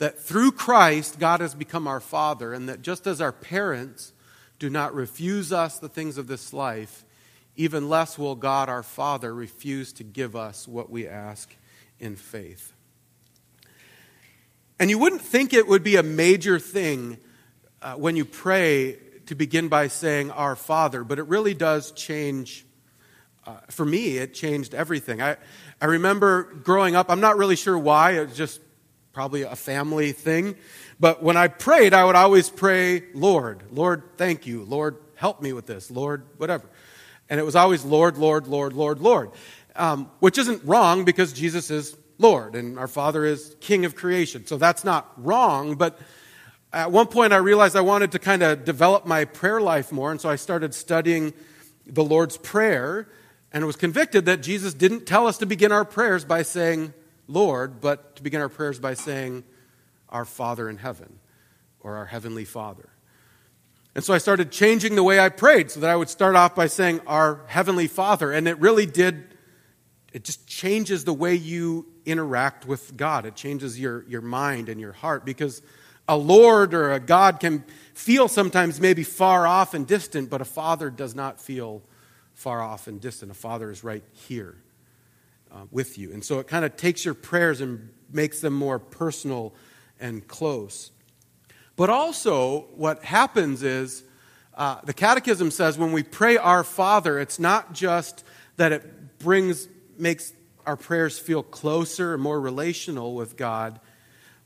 that 0.03 0.19
through 0.19 0.51
Christ, 0.51 1.21
God 1.21 1.41
has 1.41 1.55
become 1.55 1.87
our 1.87 2.01
Father, 2.01 2.53
and 2.53 2.69
that 2.69 2.83
just 2.83 3.07
as 3.07 3.21
our 3.21 3.31
parents 3.31 4.13
do 4.59 4.69
not 4.69 4.97
refuse 4.97 5.53
us 5.53 5.79
the 5.79 5.89
things 5.89 6.19
of 6.19 6.27
this 6.27 6.53
life, 6.53 7.05
even 7.55 7.89
less 7.89 8.19
will 8.19 8.35
God 8.35 8.69
our 8.69 8.83
Father 8.83 9.33
refuse 9.33 9.93
to 9.93 10.03
give 10.03 10.35
us 10.35 10.67
what 10.67 10.91
we 10.91 11.07
ask 11.07 11.55
in 12.01 12.17
faith. 12.17 12.73
And 14.81 14.91
you 14.91 14.99
wouldn't 14.99 15.23
think 15.23 15.53
it 15.53 15.69
would 15.69 15.85
be 15.85 15.95
a 15.95 16.03
major 16.03 16.59
thing 16.59 17.19
uh, 17.81 17.95
when 17.95 18.17
you 18.17 18.25
pray 18.25 18.99
to 19.27 19.37
begin 19.37 19.69
by 19.69 19.87
saying 19.87 20.33
Our 20.33 20.57
Father, 20.57 21.05
but 21.05 21.21
it 21.21 21.29
really 21.29 21.55
does 21.55 21.93
change. 21.93 22.67
Uh, 23.47 23.59
for 23.71 23.87
me, 23.87 24.19
it 24.19 24.35
changed 24.35 24.75
everything. 24.75 25.23
I, 25.23 25.37
I 25.81 25.85
remember 25.85 26.43
growing 26.43 26.97
up, 26.97 27.09
I'm 27.09 27.21
not 27.21 27.37
really 27.37 27.55
sure 27.55 27.79
why, 27.79 28.15
it 28.19 28.35
just 28.35 28.61
probably 29.13 29.43
a 29.43 29.57
family 29.57 30.13
thing. 30.13 30.57
But 30.99 31.23
when 31.23 31.37
I 31.37 31.49
prayed, 31.49 31.95
I 31.95 32.05
would 32.05 32.17
always 32.17 32.49
pray, 32.49 33.05
Lord, 33.15 33.63
Lord, 33.71 34.03
thank 34.17 34.47
you. 34.47 34.65
Lord, 34.65 34.97
help 35.15 35.43
me 35.43 35.53
with 35.53 35.67
this. 35.67 35.91
Lord, 35.91 36.25
whatever. 36.39 36.69
And 37.29 37.39
it 37.39 37.45
was 37.45 37.57
always 37.57 37.85
Lord, 37.85 38.17
Lord, 38.17 38.47
Lord, 38.47 38.73
Lord, 38.73 39.01
Lord, 39.01 39.31
um, 39.77 40.11
which 40.21 40.39
isn't 40.39 40.65
wrong 40.65 41.05
because 41.05 41.33
Jesus 41.33 41.71
is 41.71 41.97
Lord 42.19 42.55
and 42.55 42.79
our 42.79 42.89
Father 42.89 43.25
is 43.25 43.57
King 43.61 43.85
of 43.85 43.95
creation. 43.95 44.47
So 44.47 44.57
that's 44.57 44.85
not 44.85 45.13
wrong. 45.17 45.75
But 45.77 45.99
at 46.73 46.91
one 46.91 47.07
point, 47.07 47.33
I 47.33 47.37
realized 47.37 47.77
I 47.77 47.83
wanted 47.83 48.13
to 48.13 48.19
kind 48.19 48.43
of 48.43 48.65
develop 48.65 49.07
my 49.07 49.25
prayer 49.25 49.61
life 49.61 49.93
more. 49.93 50.11
And 50.11 50.21
so 50.21 50.29
I 50.29 50.37
started 50.37 50.73
studying 50.75 51.35
the 51.87 52.05
Lord's 52.05 52.39
Prayer 52.39 53.09
and 53.53 53.67
was 53.67 53.77
convicted 53.77 54.25
that 54.27 54.43
Jesus 54.43 54.73
didn't 54.73 55.05
tell 55.05 55.27
us 55.27 55.39
to 55.39 55.47
begin 55.47 55.73
our 55.73 55.85
prayers 55.85 56.25
by 56.25 56.43
saying, 56.43 56.95
Lord, 57.33 57.81
but 57.81 58.17
to 58.17 58.23
begin 58.23 58.41
our 58.41 58.49
prayers 58.49 58.79
by 58.79 58.95
saying, 58.95 59.45
Our 60.09 60.25
Father 60.25 60.69
in 60.69 60.77
heaven 60.77 61.19
or 61.81 61.97
our 61.97 62.07
Heavenly 62.07 62.45
Father. 62.45 62.91
And 63.95 64.05
so 64.05 64.15
I 64.15 64.19
started 64.19 64.51
changing 64.51 64.95
the 64.95 65.03
way 65.03 65.19
I 65.19 65.29
prayed 65.29 65.71
so 65.71 65.81
that 65.81 65.91
I 65.91 65.97
would 65.97 66.09
start 66.09 66.37
off 66.37 66.55
by 66.55 66.67
saying, 66.67 67.01
Our 67.07 67.41
Heavenly 67.47 67.89
Father. 67.89 68.33
And 68.33 68.47
it 68.47 68.59
really 68.59 68.87
did, 68.87 69.35
it 70.13 70.25
just 70.25 70.47
changes 70.47 71.05
the 71.05 71.13
way 71.15 71.35
you 71.35 71.87
interact 72.05 72.67
with 72.67 72.97
God. 72.97 73.27
It 73.27 73.35
changes 73.35 73.81
your, 73.81 74.05
your 74.09 74.23
mind 74.23 74.69
and 74.69 74.81
your 74.81 74.93
heart 74.93 75.25
because 75.25 75.63
a 76.09 76.17
Lord 76.17 76.75
or 76.75 76.93
a 76.93 77.01
God 77.01 77.41
can 77.41 77.65
feel 77.95 78.29
sometimes 78.29 78.81
maybe 78.81 79.05
far 79.05 79.47
off 79.47 79.73
and 79.73 79.87
distant, 79.87 80.29
but 80.29 80.41
a 80.41 80.45
Father 80.45 80.91
does 80.91 81.15
not 81.15 81.41
feel 81.41 81.83
far 82.35 82.61
off 82.61 82.89
and 82.89 83.01
distant. 83.01 83.31
A 83.31 83.35
Father 83.35 83.71
is 83.71 83.85
right 83.85 84.05
here 84.13 84.57
uh, 85.53 85.65
with 85.71 85.99
you. 85.99 86.13
And 86.13 86.25
so 86.25 86.39
it 86.39 86.47
kind 86.49 86.65
of 86.65 86.77
takes 86.77 87.05
your 87.05 87.15
prayers 87.15 87.61
and 87.61 87.91
makes 88.11 88.41
them 88.41 88.55
more 88.55 88.79
personal 88.79 89.55
and 90.01 90.27
close. 90.27 90.91
But 91.77 91.91
also, 91.91 92.67
what 92.75 93.05
happens 93.05 93.63
is 93.63 94.05
uh, 94.55 94.81
the 94.85 94.93
Catechism 94.93 95.51
says 95.51 95.79
when 95.79 95.93
we 95.93 96.03
pray 96.03 96.37
Our 96.37 96.65
Father, 96.65 97.19
it's 97.19 97.39
not 97.39 97.73
just 97.73 98.25
that 98.57 98.73
it 98.73 99.19
brings, 99.19 99.69
makes 99.99 100.33
our 100.67 100.77
prayers 100.77 101.19
feel 101.19 101.43
closer 101.43 102.15
and 102.15 102.23
more 102.23 102.41
relational 102.41 103.15
with 103.15 103.37
God, 103.37 103.81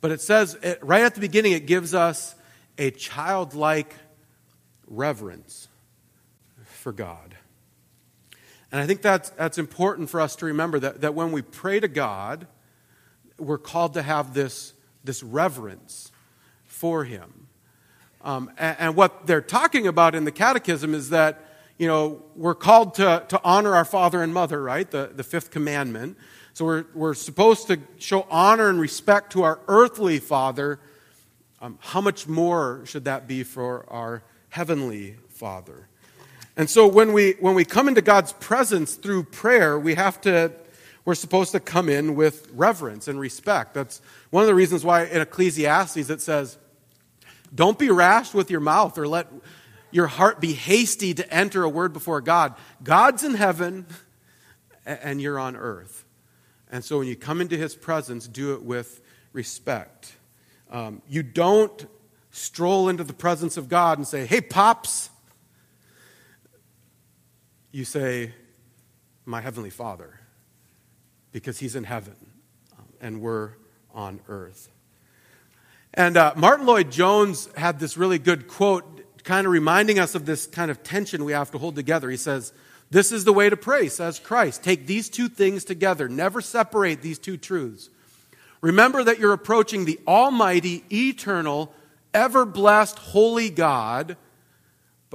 but 0.01 0.11
it 0.11 0.21
says 0.21 0.57
it, 0.63 0.79
right 0.83 1.03
at 1.03 1.15
the 1.15 1.21
beginning, 1.21 1.53
it 1.53 1.67
gives 1.67 1.95
us 1.95 2.35
a 2.79 2.91
childlike 2.91 3.95
reverence 4.87 5.69
for 6.65 6.93
God. 6.93 7.37
And 8.77 8.83
I 8.83 8.87
think 8.87 9.01
that's, 9.01 9.31
that's 9.31 9.57
important 9.57 10.11
for 10.11 10.21
us 10.21 10.37
to 10.37 10.45
remember 10.45 10.79
that, 10.81 11.01
that 11.01 11.15
when 11.15 11.33
we 11.33 11.41
pray 11.41 11.81
to 11.81 11.89
God, 11.89 12.47
we're 13.39 13.57
called 13.57 13.95
to 13.95 14.03
have 14.03 14.35
this, 14.35 14.75
this 15.03 15.23
reverence 15.23 16.13
for 16.67 17.05
him. 17.05 17.47
Um, 18.21 18.51
and, 18.59 18.77
and, 18.79 18.95
what 18.95 19.27
they're 19.27 19.41
talking 19.41 19.87
about 19.87 20.15
in 20.15 20.27
the 20.27 20.31
catechism 20.31 20.93
is 20.93 21.09
that, 21.09 21.41
you 21.79 21.89
know, 21.89 22.23
we're 22.35 22.55
called 22.55 22.93
to, 22.97 23.25
to 23.29 23.41
honor 23.43 23.75
our 23.75 23.87
father 23.87 24.23
and 24.23 24.35
mother, 24.35 24.63
right? 24.63 24.91
The, 24.91 25.11
the 25.11 25.25
fifth 25.25 25.51
commandment. 25.51 26.19
So 26.53 26.67
we're, 26.67 26.85
we're 26.93 27.15
supposed 27.15 27.69
to 27.69 27.81
show 27.97 28.27
honor 28.31 28.69
and 28.69 28.79
respect 28.79 29.33
to 29.33 29.43
our 29.45 29.59
earthly 29.69 30.19
father. 30.19 30.81
Um, 31.63 31.79
how 31.81 32.03
much 32.03 32.29
more 32.29 32.83
should 32.85 33.07
that 33.07 33.27
be 33.27 33.43
for 33.43 33.87
our 33.89 34.23
heavenly 34.51 35.17
father? 35.31 35.89
And 36.57 36.71
so 36.71 36.87
when 36.87 37.13
we, 37.13 37.33
when 37.33 37.55
we 37.55 37.65
come 37.65 37.89
into 37.89 38.03
God's 38.03 38.33
presence 38.33 38.95
through 38.95 39.25
prayer, 39.25 39.79
we 39.79 39.95
have 39.95 40.21
to 40.23 40.53
we're 41.07 41.15
supposed 41.15 41.53
to 41.53 41.61
come 41.61 41.89
in 41.89 42.17
with 42.17 42.51
reverence 42.53 43.07
and 43.07 43.19
respect. 43.19 43.75
That's 43.75 44.03
one 44.31 44.43
of 44.43 44.49
the 44.49 44.57
reasons 44.57 44.85
why 44.85 45.05
in 45.05 45.21
Ecclesiastes 45.21 46.11
it 46.11 46.21
says, 46.21 46.59
don't 47.55 47.79
be 47.79 47.91
rash 47.91 48.35
with 48.35 48.51
your 48.51 48.59
mouth 48.59 48.99
or 48.99 49.07
let 49.07 49.29
your 49.93 50.09
heart 50.09 50.41
be 50.41 50.53
hasty 50.53 51.15
to 51.15 51.33
enter 51.33 51.63
a 51.63 51.69
word 51.69 51.93
before 51.93 52.21
God. 52.21 52.57
God's 52.83 53.23
in 53.23 53.35
heaven 53.35 53.87
and 54.85 55.23
you're 55.23 55.39
on 55.39 55.55
earth. 55.55 56.05
And 56.73 56.85
so 56.85 56.99
when 56.99 57.07
you 57.07 57.15
come 57.15 57.41
into 57.41 57.57
his 57.57 57.77
presence, 57.77 58.27
do 58.27 58.55
it 58.55 58.63
with 58.65 59.01
respect. 59.33 60.13
Um, 60.73 61.03
you 61.09 61.23
don't 61.23 61.87
stroll 62.33 62.89
into 62.89 63.05
the 63.05 63.13
presence 63.13 63.57
of 63.57 63.69
God 63.69 63.99
and 63.99 64.07
say, 64.07 64.27
hey, 64.27 64.41
Pops. 64.41 65.11
You 67.77 67.85
say, 67.85 68.33
my 69.27 69.43
Heavenly 69.43 69.69
Father, 69.69 70.19
because 71.31 71.59
he's 71.59 71.77
in 71.77 71.85
heaven 71.85 72.17
um, 72.73 72.87
and 73.03 73.21
we're 73.21 73.51
on 73.93 74.21
earth. 74.29 74.71
And 75.93 76.17
uh, 76.17 76.33
Martyn 76.37 76.65
Lloyd-Jones 76.65 77.51
had 77.55 77.79
this 77.79 77.99
really 77.99 78.19
good 78.19 78.49
quote, 78.49 79.23
kind 79.25 79.47
of 79.47 79.53
reminding 79.53 79.99
us 79.99 80.15
of 80.15 80.25
this 80.25 80.47
kind 80.47 80.71
of 80.71 80.83
tension 80.83 81.23
we 81.23 81.33
have 81.33 81.51
to 81.51 81.59
hold 81.59 81.75
together. 81.77 82.09
He 82.09 82.17
says, 82.17 82.55
This 82.91 83.13
is 83.13 83.25
the 83.25 83.35
way 83.35 83.51
to 83.51 83.59
pray, 83.59 83.91
says 83.91 84.19
Christ. 84.19 84.65
Take 84.65 84.87
these 84.87 85.11
two 85.11 85.29
things 85.29 85.63
together, 85.63 86.09
never 86.09 86.41
separate 86.41 87.03
these 87.03 87.19
two 87.19 87.37
truths. 87.37 87.91
Remember 88.63 89.05
that 89.05 89.19
you're 89.19 89.35
approaching 89.35 89.85
the 89.85 90.01
Almighty, 90.07 90.83
eternal, 90.91 91.75
ever 92.15 92.47
blessed, 92.47 92.99
holy 92.99 93.51
God, 93.51 94.17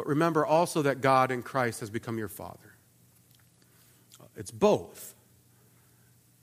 but 0.02 0.08
remember 0.08 0.44
also 0.44 0.82
that 0.82 1.00
God 1.00 1.30
in 1.30 1.44
Christ 1.44 1.82
has 1.82 1.92
become 1.92 2.18
your 2.18 2.28
Father. 2.28 2.74
It's 4.36 4.50
both. 4.50 5.14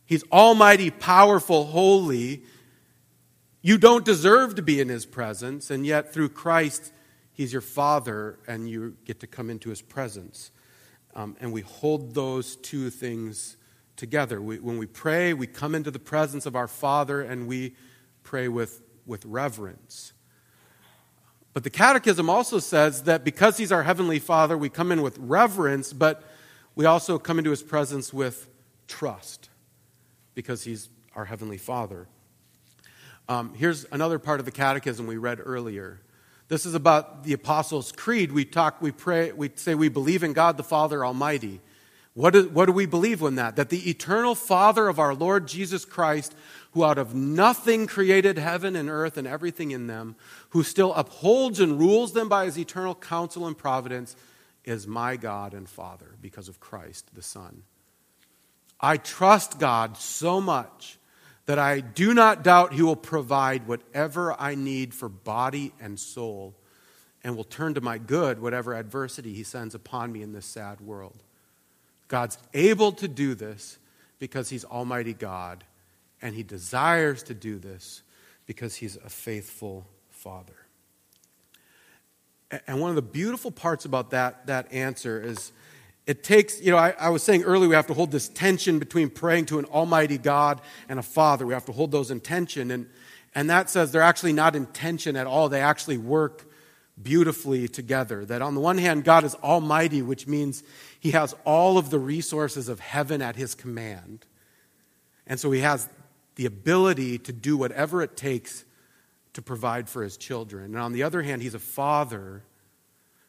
He's 0.06 0.22
almighty, 0.30 0.90
powerful, 0.90 1.64
holy, 1.64 2.44
you 3.60 3.76
don't 3.76 4.04
deserve 4.04 4.54
to 4.54 4.62
be 4.62 4.80
in 4.80 4.88
his 4.88 5.06
presence, 5.06 5.72
and 5.72 5.84
yet 5.84 6.12
through 6.12 6.28
Christ, 6.28 6.92
he's 7.32 7.52
your 7.52 7.60
father, 7.60 8.38
and 8.46 8.70
you 8.70 8.96
get 9.04 9.18
to 9.20 9.26
come 9.26 9.50
into 9.50 9.70
his 9.70 9.82
presence. 9.82 10.52
Um, 11.16 11.36
and 11.40 11.52
we 11.52 11.62
hold 11.62 12.14
those 12.14 12.54
two 12.54 12.90
things 12.90 13.56
together. 13.96 14.40
We, 14.40 14.60
when 14.60 14.78
we 14.78 14.86
pray, 14.86 15.32
we 15.32 15.48
come 15.48 15.74
into 15.74 15.90
the 15.90 15.98
presence 15.98 16.46
of 16.46 16.54
our 16.54 16.68
Father 16.68 17.22
and 17.22 17.48
we 17.48 17.74
pray 18.22 18.46
with, 18.46 18.82
with 19.04 19.24
reverence. 19.24 20.12
But 21.58 21.64
the 21.64 21.70
Catechism 21.70 22.30
also 22.30 22.60
says 22.60 23.02
that 23.02 23.24
because 23.24 23.56
He's 23.56 23.72
our 23.72 23.82
Heavenly 23.82 24.20
Father, 24.20 24.56
we 24.56 24.68
come 24.68 24.92
in 24.92 25.02
with 25.02 25.18
reverence, 25.18 25.92
but 25.92 26.22
we 26.76 26.84
also 26.84 27.18
come 27.18 27.36
into 27.38 27.50
His 27.50 27.64
presence 27.64 28.12
with 28.12 28.48
trust 28.86 29.48
because 30.36 30.62
He's 30.62 30.88
our 31.16 31.24
Heavenly 31.24 31.58
Father. 31.58 32.06
Um, 33.28 33.54
here's 33.54 33.84
another 33.90 34.20
part 34.20 34.38
of 34.38 34.46
the 34.46 34.52
catechism 34.52 35.08
we 35.08 35.16
read 35.16 35.40
earlier. 35.44 36.00
This 36.46 36.64
is 36.64 36.76
about 36.76 37.24
the 37.24 37.32
Apostles' 37.32 37.90
Creed. 37.90 38.30
We 38.30 38.44
talk, 38.44 38.80
we 38.80 38.92
pray, 38.92 39.32
we 39.32 39.50
say 39.56 39.74
we 39.74 39.88
believe 39.88 40.22
in 40.22 40.34
God 40.34 40.58
the 40.58 40.62
Father 40.62 41.04
Almighty. 41.04 41.60
What 42.14 42.34
do, 42.34 42.48
what 42.50 42.66
do 42.66 42.72
we 42.72 42.86
believe 42.86 43.20
in 43.22 43.34
that? 43.34 43.56
That 43.56 43.68
the 43.68 43.90
eternal 43.90 44.36
Father 44.36 44.86
of 44.86 45.00
our 45.00 45.12
Lord 45.12 45.48
Jesus 45.48 45.84
Christ, 45.84 46.36
who 46.72 46.84
out 46.84 46.98
of 46.98 47.14
nothing 47.14 47.86
created 47.86 48.38
heaven 48.38 48.76
and 48.76 48.90
earth 48.90 49.16
and 49.16 49.26
everything 49.26 49.70
in 49.70 49.86
them, 49.86 50.16
who 50.50 50.62
still 50.62 50.92
upholds 50.94 51.60
and 51.60 51.78
rules 51.78 52.12
them 52.12 52.28
by 52.28 52.44
his 52.44 52.58
eternal 52.58 52.94
counsel 52.94 53.46
and 53.46 53.56
providence, 53.56 54.16
is 54.64 54.86
my 54.86 55.16
God 55.16 55.54
and 55.54 55.68
Father 55.68 56.14
because 56.20 56.48
of 56.48 56.60
Christ 56.60 57.10
the 57.14 57.22
Son. 57.22 57.62
I 58.80 58.96
trust 58.96 59.58
God 59.58 59.96
so 59.96 60.40
much 60.40 60.98
that 61.46 61.58
I 61.58 61.80
do 61.80 62.12
not 62.12 62.44
doubt 62.44 62.74
He 62.74 62.82
will 62.82 62.94
provide 62.94 63.66
whatever 63.66 64.38
I 64.38 64.54
need 64.54 64.92
for 64.92 65.08
body 65.08 65.72
and 65.80 65.98
soul, 65.98 66.54
and 67.24 67.36
will 67.36 67.44
turn 67.44 67.74
to 67.74 67.80
my 67.80 67.98
good 67.98 68.40
whatever 68.40 68.74
adversity 68.74 69.32
He 69.32 69.42
sends 69.42 69.74
upon 69.74 70.12
me 70.12 70.22
in 70.22 70.32
this 70.32 70.46
sad 70.46 70.80
world. 70.80 71.22
God's 72.06 72.38
able 72.52 72.92
to 72.92 73.08
do 73.08 73.34
this 73.34 73.78
because 74.18 74.50
He's 74.50 74.64
Almighty 74.66 75.14
God, 75.14 75.64
and 76.22 76.34
He 76.34 76.42
desires 76.42 77.22
to 77.24 77.34
do 77.34 77.58
this 77.58 78.02
because 78.46 78.76
He's 78.76 78.96
a 78.96 79.08
faithful 79.08 79.86
Father. 80.10 80.54
And 82.66 82.80
one 82.80 82.90
of 82.90 82.96
the 82.96 83.02
beautiful 83.02 83.50
parts 83.50 83.84
about 83.84 84.10
that, 84.10 84.46
that 84.46 84.72
answer 84.72 85.20
is 85.20 85.52
it 86.06 86.24
takes, 86.24 86.60
you 86.60 86.70
know, 86.70 86.78
I, 86.78 86.94
I, 86.98 87.10
was 87.10 87.22
saying 87.22 87.42
earlier 87.42 87.68
we 87.68 87.74
have 87.74 87.86
to 87.88 87.94
hold 87.94 88.10
this 88.10 88.28
tension 88.28 88.78
between 88.78 89.10
praying 89.10 89.46
to 89.46 89.58
an 89.58 89.66
almighty 89.66 90.16
God 90.16 90.62
and 90.88 90.98
a 90.98 91.02
father. 91.02 91.46
We 91.46 91.52
have 91.52 91.66
to 91.66 91.72
hold 91.72 91.92
those 91.92 92.10
in 92.10 92.20
tension. 92.20 92.70
And, 92.70 92.88
and 93.34 93.50
that 93.50 93.68
says 93.68 93.92
they're 93.92 94.00
actually 94.00 94.32
not 94.32 94.56
in 94.56 94.64
tension 94.64 95.16
at 95.16 95.26
all. 95.26 95.50
They 95.50 95.60
actually 95.60 95.98
work 95.98 96.50
beautifully 97.00 97.68
together. 97.68 98.24
That 98.24 98.40
on 98.40 98.54
the 98.54 98.60
one 98.62 98.78
hand, 98.78 99.04
God 99.04 99.24
is 99.24 99.34
almighty, 99.36 100.00
which 100.00 100.26
means 100.26 100.62
he 100.98 101.10
has 101.10 101.34
all 101.44 101.76
of 101.76 101.90
the 101.90 101.98
resources 101.98 102.70
of 102.70 102.80
heaven 102.80 103.20
at 103.20 103.36
his 103.36 103.54
command. 103.54 104.24
And 105.26 105.38
so 105.38 105.50
he 105.50 105.60
has 105.60 105.90
the 106.38 106.46
ability 106.46 107.18
to 107.18 107.32
do 107.32 107.56
whatever 107.56 108.00
it 108.00 108.16
takes 108.16 108.64
to 109.32 109.42
provide 109.42 109.88
for 109.88 110.04
his 110.04 110.16
children. 110.16 110.66
And 110.66 110.78
on 110.78 110.92
the 110.92 111.02
other 111.02 111.20
hand, 111.20 111.42
he's 111.42 111.54
a 111.54 111.58
father 111.58 112.44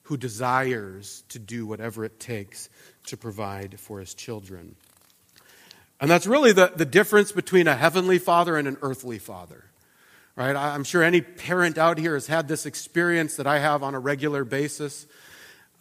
who 0.03 0.15
desires 0.15 1.23
to 1.29 1.39
do 1.39 1.65
whatever 1.65 2.05
it 2.05 2.19
takes 2.19 2.69
to 3.07 3.17
provide 3.17 3.79
for 3.79 3.99
his 3.99 4.13
children. 4.13 4.75
And 5.99 6.09
that's 6.09 6.27
really 6.27 6.53
the, 6.53 6.71
the 6.75 6.85
difference 6.85 7.31
between 7.31 7.67
a 7.67 7.75
heavenly 7.75 8.19
father 8.19 8.55
and 8.55 8.67
an 8.67 8.77
earthly 8.83 9.17
father. 9.17 9.65
Right? 10.35 10.55
I'm 10.55 10.83
sure 10.83 11.01
any 11.01 11.21
parent 11.21 11.79
out 11.79 11.97
here 11.97 12.13
has 12.13 12.27
had 12.27 12.47
this 12.47 12.67
experience 12.67 13.37
that 13.37 13.47
I 13.47 13.57
have 13.57 13.81
on 13.81 13.95
a 13.95 13.99
regular 13.99 14.45
basis, 14.45 15.07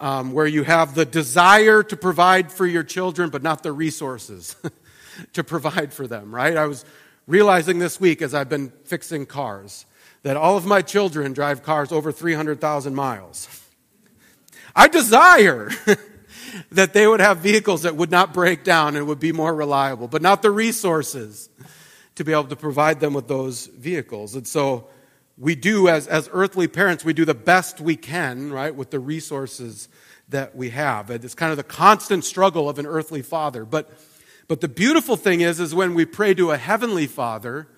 um, 0.00 0.32
where 0.32 0.46
you 0.46 0.62
have 0.62 0.94
the 0.94 1.04
desire 1.04 1.82
to 1.82 1.96
provide 1.96 2.50
for 2.50 2.64
your 2.64 2.84
children, 2.84 3.28
but 3.28 3.42
not 3.42 3.62
the 3.62 3.72
resources 3.72 4.56
to 5.34 5.44
provide 5.44 5.92
for 5.92 6.06
them, 6.06 6.34
right? 6.34 6.56
I 6.56 6.64
was 6.64 6.86
realizing 7.28 7.78
this 7.78 8.00
week 8.00 8.22
as 8.22 8.34
I've 8.34 8.48
been 8.48 8.70
fixing 8.84 9.26
cars 9.26 9.84
that 10.22 10.36
all 10.36 10.56
of 10.56 10.64
my 10.64 10.82
children 10.82 11.34
drive 11.34 11.62
cars 11.62 11.92
over 11.92 12.10
300,000 12.10 12.94
miles. 12.94 13.46
I 14.74 14.88
desire 14.88 15.70
that 16.72 16.94
they 16.94 17.06
would 17.06 17.20
have 17.20 17.38
vehicles 17.38 17.82
that 17.82 17.94
would 17.94 18.10
not 18.10 18.32
break 18.32 18.64
down 18.64 18.96
and 18.96 19.06
would 19.06 19.20
be 19.20 19.32
more 19.32 19.54
reliable, 19.54 20.08
but 20.08 20.22
not 20.22 20.40
the 20.40 20.50
resources 20.50 21.50
to 22.14 22.24
be 22.24 22.32
able 22.32 22.44
to 22.44 22.56
provide 22.56 22.98
them 22.98 23.12
with 23.12 23.28
those 23.28 23.66
vehicles. 23.66 24.34
And 24.34 24.46
so 24.46 24.88
we 25.36 25.54
do, 25.54 25.86
as, 25.86 26.06
as 26.06 26.30
earthly 26.32 26.66
parents, 26.66 27.04
we 27.04 27.12
do 27.12 27.26
the 27.26 27.34
best 27.34 27.78
we 27.78 27.94
can, 27.94 28.50
right, 28.50 28.74
with 28.74 28.90
the 28.90 28.98
resources 28.98 29.88
that 30.30 30.56
we 30.56 30.70
have. 30.70 31.10
It's 31.10 31.34
kind 31.34 31.50
of 31.50 31.58
the 31.58 31.62
constant 31.62 32.24
struggle 32.24 32.70
of 32.70 32.78
an 32.78 32.86
earthly 32.86 33.22
father. 33.22 33.66
But, 33.66 33.90
but 34.48 34.60
the 34.60 34.68
beautiful 34.68 35.16
thing 35.16 35.42
is, 35.42 35.60
is 35.60 35.74
when 35.74 35.94
we 35.94 36.04
pray 36.04 36.34
to 36.34 36.50
a 36.50 36.56
heavenly 36.56 37.06
father, 37.06 37.68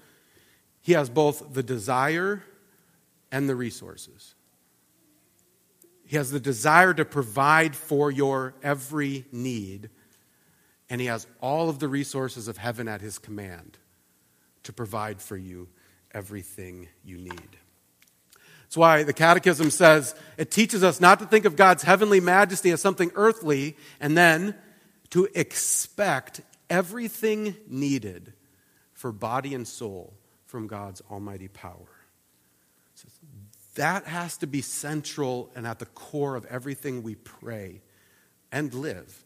he 0.81 0.93
has 0.93 1.11
both 1.11 1.53
the 1.53 1.63
desire 1.63 2.43
and 3.31 3.49
the 3.49 3.55
resources. 3.55 4.35
He 6.11 6.17
has 6.17 6.31
the 6.31 6.41
desire 6.41 6.93
to 6.95 7.05
provide 7.05 7.77
for 7.77 8.11
your 8.11 8.55
every 8.63 9.27
need, 9.31 9.91
and 10.89 11.01
He 11.01 11.07
has 11.07 11.25
all 11.41 11.69
of 11.69 11.79
the 11.79 11.87
resources 11.87 12.49
of 12.49 12.57
heaven 12.57 12.89
at 12.89 13.01
His 13.01 13.19
command 13.19 13.79
to 14.65 14.73
provide 14.73 15.23
for 15.23 15.37
you 15.37 15.69
everything 16.11 16.89
you 17.05 17.17
need. 17.17 17.57
That's 18.63 18.77
why 18.77 19.05
the 19.05 19.13
Catechism 19.13 19.71
says 19.71 20.17
it 20.37 20.51
teaches 20.51 20.83
us 20.83 21.01
not 21.01 21.21
to 21.21 21.27
think 21.27 21.45
of 21.45 21.55
God's 21.55 21.85
heavenly 21.85 22.19
majesty 22.19 22.73
as 22.73 22.81
something 22.81 23.13
earthly, 23.15 23.77
and 24.01 24.19
then 24.19 24.57
to 25.11 25.29
expect 25.35 26.41
everything 26.71 27.57
needed 27.67 28.33
for 28.93 29.13
body 29.13 29.55
and 29.55 29.67
soul 29.67 30.15
from 30.47 30.67
God's 30.67 31.03
almighty 31.11 31.49
power. 31.49 31.89
That 33.75 34.05
has 34.07 34.37
to 34.39 34.47
be 34.47 34.63
central 34.63 35.51
and 35.55 35.67
at 35.67 35.79
the 35.79 35.87
core 35.87 36.37
of 36.37 36.45
everything 36.47 37.03
we 37.03 37.15
pray 37.17 37.83
and 38.51 38.73
live. 38.73 39.25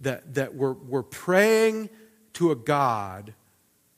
That, 0.00 0.34
that 0.34 0.54
we're, 0.54 0.72
we're 0.72 1.02
praying 1.02 1.90
to 2.34 2.50
a 2.50 2.56
God 2.56 3.34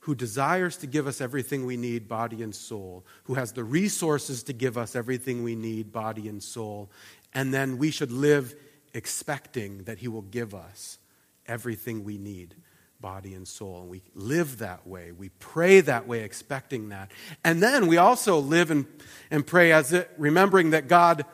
who 0.01 0.15
desires 0.15 0.79
to 0.79 0.87
give 0.87 1.07
us 1.07 1.21
everything 1.21 1.67
we 1.67 1.77
need, 1.77 2.09
body 2.09 2.43
and 2.43 2.55
soul, 2.55 3.05
who 3.25 3.35
has 3.35 3.53
the 3.53 3.63
resources 3.63 4.43
to 4.45 4.53
give 4.53 4.79
us 4.79 4.97
everything 4.97 5.43
we 5.45 5.55
need, 5.55 5.93
body 5.93 6.27
and 6.27 6.43
soul, 6.43 6.91
and 7.35 7.53
then 7.53 7.77
we 7.77 7.91
should 7.91 8.11
live 8.11 8.55
expecting 8.95 9.85
that 9.85 9.99
He 9.99 10.09
will 10.09 10.23
give 10.23 10.55
us 10.55 10.99
everything 11.51 12.05
we 12.05 12.17
need 12.17 12.55
body 13.01 13.35
and 13.35 13.49
soul. 13.49 13.81
And 13.81 13.91
we 13.91 14.03
live 14.15 14.59
that 14.59 14.87
way. 14.87 15.13
We 15.13 15.31
pray 15.31 15.81
that 15.81 16.07
way, 16.07 16.21
expecting 16.21 16.91
that. 16.91 17.11
And 17.45 17.63
then 17.63 17.87
we 17.87 17.97
also 17.97 18.39
live 18.39 18.71
and, 18.71 18.87
and 19.31 19.47
pray 19.47 19.73
as 19.73 19.93
it, 19.93 20.11
remembering 20.19 20.71
that 20.71 20.87
God 20.87 21.25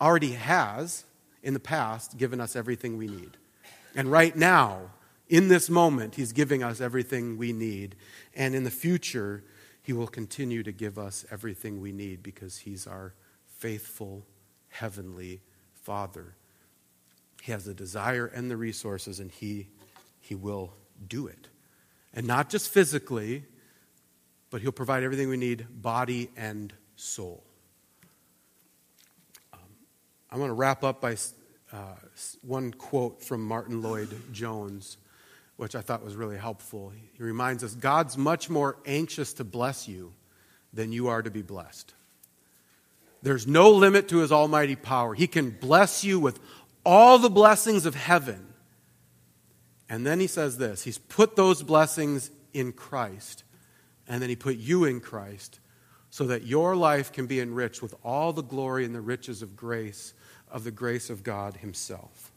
already 0.00 0.32
has, 0.32 1.04
in 1.42 1.54
the 1.54 1.60
past, 1.60 2.16
given 2.16 2.40
us 2.40 2.54
everything 2.54 2.96
we 2.96 3.08
need. 3.08 3.36
And 3.94 4.10
right 4.10 4.34
now, 4.34 4.90
in 5.28 5.48
this 5.48 5.70
moment, 5.70 6.16
He's 6.16 6.32
giving 6.32 6.62
us 6.62 6.80
everything 6.80 7.38
we 7.38 7.52
need. 7.52 7.96
And 8.34 8.54
in 8.54 8.64
the 8.64 8.70
future, 8.70 9.44
He 9.82 9.92
will 9.92 10.06
continue 10.06 10.62
to 10.62 10.72
give 10.72 10.98
us 10.98 11.24
everything 11.30 11.80
we 11.80 11.92
need 11.92 12.22
because 12.22 12.58
He's 12.58 12.86
our 12.86 13.14
faithful, 13.46 14.26
heavenly 14.68 15.40
Father. 15.72 16.36
He 17.42 17.50
has 17.50 17.64
the 17.64 17.74
desire 17.74 18.26
and 18.26 18.48
the 18.48 18.56
resources, 18.56 19.18
and 19.18 19.28
He, 19.28 19.66
he 20.20 20.36
will 20.36 20.72
do 21.08 21.26
it. 21.26 21.48
And 22.14 22.24
not 22.24 22.48
just 22.48 22.70
physically, 22.70 23.42
but 24.50 24.60
He'll 24.60 24.70
provide 24.70 25.02
everything 25.02 25.28
we 25.28 25.36
need 25.36 25.66
body 25.68 26.30
and 26.36 26.72
soul. 26.94 27.42
Um, 29.52 29.58
I 30.30 30.36
want 30.36 30.50
to 30.50 30.54
wrap 30.54 30.84
up 30.84 31.00
by 31.00 31.16
uh, 31.72 31.96
one 32.42 32.70
quote 32.74 33.20
from 33.24 33.44
Martyn 33.44 33.82
Lloyd-Jones, 33.82 34.98
which 35.56 35.74
I 35.74 35.80
thought 35.80 36.04
was 36.04 36.14
really 36.14 36.38
helpful. 36.38 36.92
He 37.12 37.24
reminds 37.24 37.64
us 37.64 37.74
God's 37.74 38.16
much 38.16 38.50
more 38.50 38.76
anxious 38.86 39.32
to 39.32 39.44
bless 39.44 39.88
you 39.88 40.12
than 40.72 40.92
you 40.92 41.08
are 41.08 41.22
to 41.22 41.30
be 41.30 41.42
blessed. 41.42 41.92
There's 43.20 43.48
no 43.48 43.70
limit 43.70 44.08
to 44.08 44.18
his 44.18 44.30
almighty 44.30 44.74
power. 44.74 45.14
He 45.14 45.26
can 45.26 45.50
bless 45.50 46.04
you 46.04 46.20
with 46.20 46.40
all 46.84 47.18
the 47.18 47.30
blessings 47.30 47.86
of 47.86 47.94
heaven 47.94 48.52
and 49.92 50.06
then 50.06 50.20
he 50.20 50.26
says 50.26 50.56
this 50.56 50.84
He's 50.84 50.96
put 50.96 51.36
those 51.36 51.62
blessings 51.62 52.30
in 52.54 52.72
Christ, 52.72 53.44
and 54.08 54.22
then 54.22 54.30
he 54.30 54.36
put 54.36 54.56
you 54.56 54.86
in 54.86 55.00
Christ 55.00 55.60
so 56.08 56.24
that 56.24 56.44
your 56.44 56.74
life 56.74 57.12
can 57.12 57.26
be 57.26 57.40
enriched 57.40 57.82
with 57.82 57.94
all 58.02 58.32
the 58.32 58.42
glory 58.42 58.86
and 58.86 58.94
the 58.94 59.02
riches 59.02 59.42
of 59.42 59.54
grace, 59.54 60.14
of 60.50 60.64
the 60.64 60.70
grace 60.70 61.10
of 61.10 61.22
God 61.22 61.58
Himself. 61.58 62.32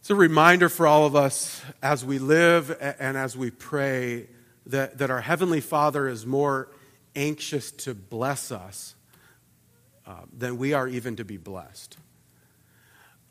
It's 0.00 0.10
a 0.10 0.14
reminder 0.14 0.68
for 0.68 0.86
all 0.86 1.06
of 1.06 1.16
us 1.16 1.62
as 1.82 2.04
we 2.04 2.18
live 2.18 2.76
and 3.00 3.16
as 3.16 3.34
we 3.34 3.50
pray 3.50 4.26
that, 4.66 4.98
that 4.98 5.10
our 5.10 5.22
Heavenly 5.22 5.62
Father 5.62 6.08
is 6.08 6.26
more 6.26 6.68
anxious 7.16 7.70
to 7.70 7.94
bless 7.94 8.52
us 8.52 8.94
uh, 10.06 10.16
than 10.36 10.58
we 10.58 10.74
are 10.74 10.86
even 10.86 11.16
to 11.16 11.24
be 11.24 11.38
blessed. 11.38 11.96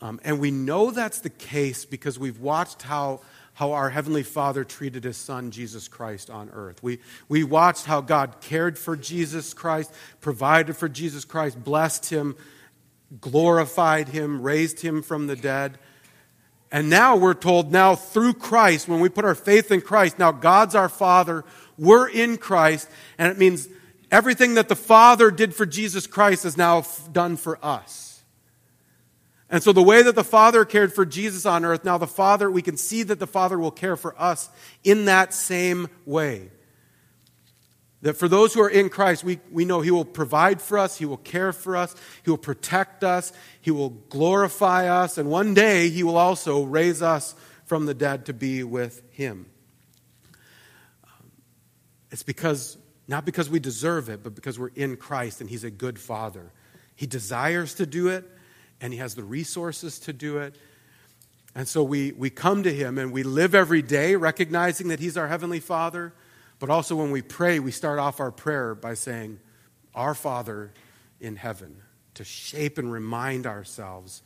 Um, 0.01 0.19
and 0.23 0.39
we 0.39 0.49
know 0.49 0.91
that's 0.91 1.19
the 1.19 1.29
case 1.29 1.85
because 1.85 2.17
we've 2.17 2.39
watched 2.39 2.81
how, 2.81 3.21
how 3.53 3.73
our 3.73 3.91
Heavenly 3.91 4.23
Father 4.23 4.63
treated 4.63 5.03
His 5.03 5.17
Son, 5.17 5.51
Jesus 5.51 5.87
Christ, 5.87 6.31
on 6.31 6.49
earth. 6.49 6.81
We, 6.81 6.99
we 7.29 7.43
watched 7.43 7.85
how 7.85 8.01
God 8.01 8.41
cared 8.41 8.79
for 8.79 8.95
Jesus 8.95 9.53
Christ, 9.53 9.93
provided 10.19 10.75
for 10.75 10.89
Jesus 10.89 11.23
Christ, 11.23 11.63
blessed 11.63 12.09
Him, 12.09 12.35
glorified 13.19 14.09
Him, 14.09 14.41
raised 14.41 14.79
Him 14.79 15.03
from 15.03 15.27
the 15.27 15.35
dead. 15.35 15.77
And 16.71 16.89
now 16.89 17.15
we're 17.15 17.33
told, 17.35 17.71
now 17.71 17.95
through 17.95 18.33
Christ, 18.33 18.87
when 18.87 19.01
we 19.01 19.09
put 19.09 19.25
our 19.25 19.35
faith 19.35 19.71
in 19.71 19.81
Christ, 19.81 20.17
now 20.17 20.31
God's 20.31 20.73
our 20.73 20.89
Father, 20.89 21.43
we're 21.77 22.07
in 22.09 22.37
Christ, 22.37 22.89
and 23.17 23.31
it 23.31 23.37
means 23.37 23.67
everything 24.09 24.55
that 24.55 24.69
the 24.69 24.75
Father 24.75 25.29
did 25.29 25.53
for 25.53 25.65
Jesus 25.65 26.07
Christ 26.07 26.45
is 26.45 26.57
now 26.57 26.85
done 27.11 27.37
for 27.37 27.63
us. 27.63 28.10
And 29.51 29.61
so, 29.61 29.73
the 29.73 29.83
way 29.83 30.01
that 30.01 30.15
the 30.15 30.23
Father 30.23 30.63
cared 30.63 30.93
for 30.93 31.05
Jesus 31.05 31.45
on 31.45 31.65
earth, 31.65 31.83
now 31.83 31.97
the 31.97 32.07
Father, 32.07 32.49
we 32.49 32.61
can 32.61 32.77
see 32.77 33.03
that 33.03 33.19
the 33.19 33.27
Father 33.27 33.59
will 33.59 33.69
care 33.69 33.97
for 33.97 34.19
us 34.19 34.49
in 34.85 35.05
that 35.05 35.33
same 35.33 35.89
way. 36.05 36.49
That 38.01 38.15
for 38.15 38.29
those 38.29 38.53
who 38.53 38.61
are 38.61 38.69
in 38.69 38.87
Christ, 38.87 39.25
we, 39.25 39.41
we 39.51 39.65
know 39.65 39.81
He 39.81 39.91
will 39.91 40.05
provide 40.05 40.61
for 40.61 40.77
us, 40.77 40.97
He 40.97 41.05
will 41.05 41.17
care 41.17 41.51
for 41.51 41.75
us, 41.75 41.93
He 42.23 42.31
will 42.31 42.37
protect 42.37 43.03
us, 43.03 43.33
He 43.59 43.71
will 43.71 43.89
glorify 43.89 44.87
us, 44.87 45.17
and 45.17 45.29
one 45.29 45.53
day 45.53 45.89
He 45.89 46.01
will 46.01 46.17
also 46.17 46.63
raise 46.63 47.01
us 47.01 47.35
from 47.65 47.85
the 47.85 47.93
dead 47.93 48.27
to 48.27 48.33
be 48.33 48.63
with 48.63 49.03
Him. 49.11 49.47
It's 52.09 52.23
because, 52.23 52.77
not 53.09 53.25
because 53.25 53.49
we 53.49 53.59
deserve 53.59 54.07
it, 54.07 54.23
but 54.23 54.33
because 54.33 54.57
we're 54.57 54.71
in 54.75 54.95
Christ 54.95 55.41
and 55.41 55.49
He's 55.49 55.65
a 55.65 55.71
good 55.71 55.99
Father. 55.99 56.53
He 56.95 57.05
desires 57.05 57.73
to 57.75 57.85
do 57.85 58.07
it 58.07 58.25
and 58.81 58.91
He 58.91 58.99
has 58.99 59.15
the 59.15 59.23
resources 59.23 59.99
to 59.99 60.13
do 60.13 60.39
it. 60.39 60.55
And 61.53 61.67
so 61.67 61.83
we, 61.83 62.11
we 62.13 62.29
come 62.29 62.63
to 62.63 62.73
Him 62.73 62.97
and 62.97 63.11
we 63.11 63.23
live 63.23 63.53
every 63.53 63.81
day 63.81 64.15
recognizing 64.15 64.87
that 64.87 64.99
He's 64.99 65.17
our 65.17 65.27
Heavenly 65.27 65.59
Father. 65.59 66.13
But 66.59 66.69
also 66.69 66.95
when 66.95 67.11
we 67.11 67.21
pray, 67.21 67.59
we 67.59 67.71
start 67.71 67.99
off 67.99 68.19
our 68.19 68.31
prayer 68.31 68.75
by 68.75 68.95
saying, 68.95 69.39
Our 69.93 70.15
Father 70.15 70.73
in 71.19 71.35
heaven, 71.35 71.77
to 72.15 72.23
shape 72.23 72.77
and 72.77 72.91
remind 72.91 73.45
ourselves 73.45 74.23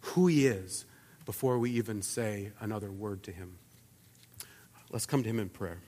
who 0.00 0.26
He 0.26 0.46
is 0.46 0.84
before 1.24 1.58
we 1.58 1.70
even 1.72 2.02
say 2.02 2.52
another 2.60 2.90
word 2.90 3.22
to 3.24 3.32
Him. 3.32 3.58
Let's 4.90 5.06
come 5.06 5.22
to 5.22 5.28
Him 5.28 5.40
in 5.40 5.48
prayer. 5.48 5.80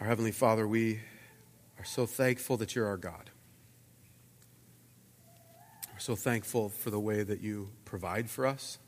Our 0.00 0.06
Heavenly 0.06 0.32
Father, 0.32 0.66
we 0.66 1.00
are 1.78 1.84
so 1.84 2.06
thankful 2.06 2.56
that 2.56 2.74
you're 2.74 2.86
our 2.86 2.96
God. 2.96 3.28
We're 5.92 5.98
so 5.98 6.16
thankful 6.16 6.70
for 6.70 6.88
the 6.88 6.98
way 6.98 7.22
that 7.22 7.42
you 7.42 7.68
provide 7.84 8.30
for 8.30 8.46
us, 8.46 8.78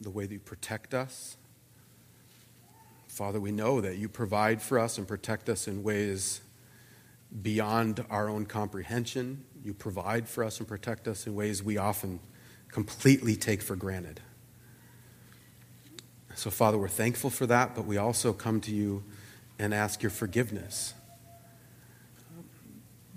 the 0.00 0.10
way 0.10 0.26
that 0.26 0.32
you 0.32 0.38
protect 0.38 0.94
us. 0.94 1.36
Father, 3.08 3.40
we 3.40 3.50
know 3.50 3.80
that 3.80 3.96
you 3.96 4.08
provide 4.08 4.62
for 4.62 4.78
us 4.78 4.96
and 4.96 5.08
protect 5.08 5.48
us 5.48 5.66
in 5.66 5.82
ways 5.82 6.40
beyond 7.42 8.04
our 8.10 8.28
own 8.28 8.46
comprehension. 8.46 9.44
You 9.64 9.74
provide 9.74 10.28
for 10.28 10.44
us 10.44 10.60
and 10.60 10.68
protect 10.68 11.08
us 11.08 11.26
in 11.26 11.34
ways 11.34 11.64
we 11.64 11.78
often 11.78 12.20
completely 12.70 13.34
take 13.34 13.60
for 13.60 13.74
granted. 13.74 14.20
So, 16.36 16.48
Father, 16.48 16.78
we're 16.78 16.86
thankful 16.86 17.30
for 17.30 17.46
that, 17.46 17.74
but 17.74 17.86
we 17.86 17.96
also 17.96 18.32
come 18.32 18.60
to 18.60 18.70
you 18.70 19.02
and 19.60 19.74
ask 19.74 20.02
your 20.02 20.10
forgiveness. 20.10 20.94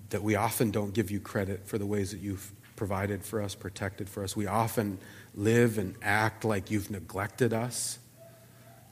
That 0.10 0.21
we 0.21 0.36
often 0.36 0.71
don't 0.71 0.93
give 0.93 1.10
you 1.10 1.21
credit 1.21 1.65
for 1.65 1.77
the 1.77 1.86
ways 1.86 2.12
that 2.12 2.19
you've 2.19 2.51
provided 2.75 3.23
for 3.23 3.41
us, 3.41 3.56
protected 3.56 4.10
for 4.10 4.23
us. 4.23 4.36
We 4.36 4.45
often 4.45 4.99
live 5.34 5.77
and 5.77 5.95
act 6.01 6.43
like 6.43 6.69
you've 6.69 6.91
neglected 6.91 7.53
us, 7.53 7.97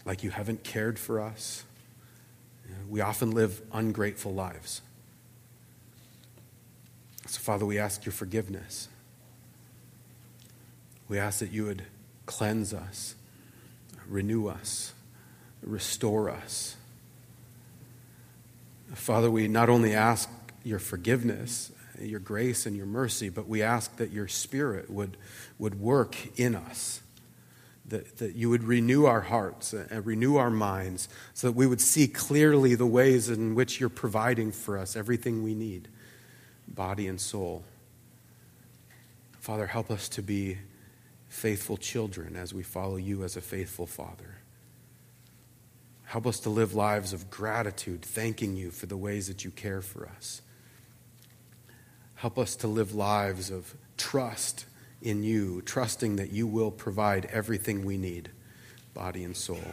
like 0.06 0.24
you 0.24 0.30
haven't 0.32 0.64
cared 0.64 0.98
for 0.98 1.20
us. 1.20 1.66
We 2.90 3.02
often 3.02 3.32
live 3.32 3.62
ungrateful 3.74 4.34
lives. 4.34 4.82
So, 7.28 7.40
Father, 7.40 7.66
we 7.66 7.78
ask 7.78 8.06
your 8.06 8.14
forgiveness. 8.14 8.88
We 11.10 11.20
ask 11.20 11.40
that 11.40 11.52
you 11.52 11.66
would 11.66 11.84
cleanse 12.26 12.74
us, 12.74 13.16
renew 14.08 14.48
us, 14.48 14.94
restore 15.62 16.30
us. 16.30 16.78
Father, 18.94 19.32
we 19.32 19.48
not 19.48 19.70
only 19.70 19.94
ask 19.94 20.30
your 20.64 20.80
forgiveness, 20.80 21.72
your 22.00 22.20
grace, 22.20 22.66
and 22.66 22.76
your 22.76 22.86
mercy, 22.86 23.30
but 23.30 23.48
we 23.48 23.62
ask 23.62 23.96
that 23.98 24.12
your 24.12 24.28
Spirit 24.28 24.90
would, 24.90 25.18
would 25.58 25.80
work 25.80 26.16
in 26.38 26.56
us, 26.56 27.02
that, 27.88 28.18
that 28.18 28.36
you 28.36 28.50
would 28.50 28.64
renew 28.64 29.06
our 29.06 29.22
hearts 29.22 29.74
and 29.74 30.06
renew 30.06 30.36
our 30.36 30.50
minds, 30.50 31.08
so 31.34 31.48
that 31.48 31.56
we 31.56 31.68
would 31.68 31.82
see 31.82 32.08
clearly 32.08 32.76
the 32.76 32.86
ways 32.86 33.30
in 33.30 33.56
which 33.56 33.80
you're 33.80 33.90
providing 33.90 34.52
for 34.52 34.78
us 34.78 34.96
everything 34.96 35.44
we 35.44 35.56
need, 35.56 35.88
body 36.68 37.08
and 37.08 37.20
soul. 37.20 37.64
Father, 39.40 39.68
help 39.68 39.90
us 39.90 40.08
to 40.10 40.22
be 40.22 40.58
faithful 41.30 41.78
children 41.78 42.36
as 42.36 42.54
we 42.54 42.62
follow 42.62 42.98
you 42.98 43.24
as 43.24 43.38
a 43.38 43.42
faithful 43.42 43.88
Father. 43.88 44.38
Help 46.12 46.28
us 46.28 46.42
to 46.42 46.50
live 46.50 46.74
lives 46.74 47.14
of 47.14 47.30
gratitude, 47.30 48.02
thanking 48.02 48.58
you 48.58 48.70
for 48.70 48.86
the 48.86 48.98
ways 48.98 49.30
that 49.30 49.46
you 49.46 49.50
care 49.50 49.82
for 49.82 50.10
us. 50.10 50.42
Help 52.16 52.38
us 52.38 52.58
to 52.58 52.68
live 52.68 52.94
lives 52.94 53.50
of 53.50 53.74
trust 53.96 54.66
in 55.02 55.24
you, 55.24 55.62
trusting 55.62 56.18
that 56.18 56.30
you 56.30 56.48
will 56.48 56.70
provide 56.70 57.28
everything 57.28 57.86
we 57.86 57.96
need, 57.96 58.30
body 58.94 59.24
and 59.24 59.38
soul. 59.38 59.64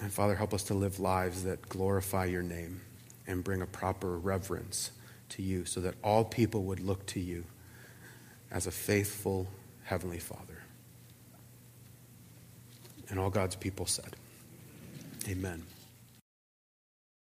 And 0.00 0.10
Father, 0.10 0.34
help 0.34 0.54
us 0.54 0.62
to 0.64 0.74
live 0.74 1.00
lives 1.00 1.44
that 1.44 1.68
glorify 1.68 2.24
your 2.24 2.42
name 2.42 2.80
and 3.26 3.44
bring 3.44 3.60
a 3.60 3.66
proper 3.66 4.16
reverence 4.16 4.90
to 5.28 5.42
you 5.42 5.66
so 5.66 5.82
that 5.82 5.96
all 6.02 6.24
people 6.24 6.62
would 6.62 6.80
look 6.80 7.04
to 7.08 7.20
you 7.20 7.44
as 8.50 8.66
a 8.66 8.70
faithful 8.70 9.48
Heavenly 9.84 10.18
Father. 10.18 10.62
And 13.10 13.20
all 13.20 13.28
God's 13.28 13.54
people 13.54 13.84
said, 13.84 14.16
Amen. 15.28 15.75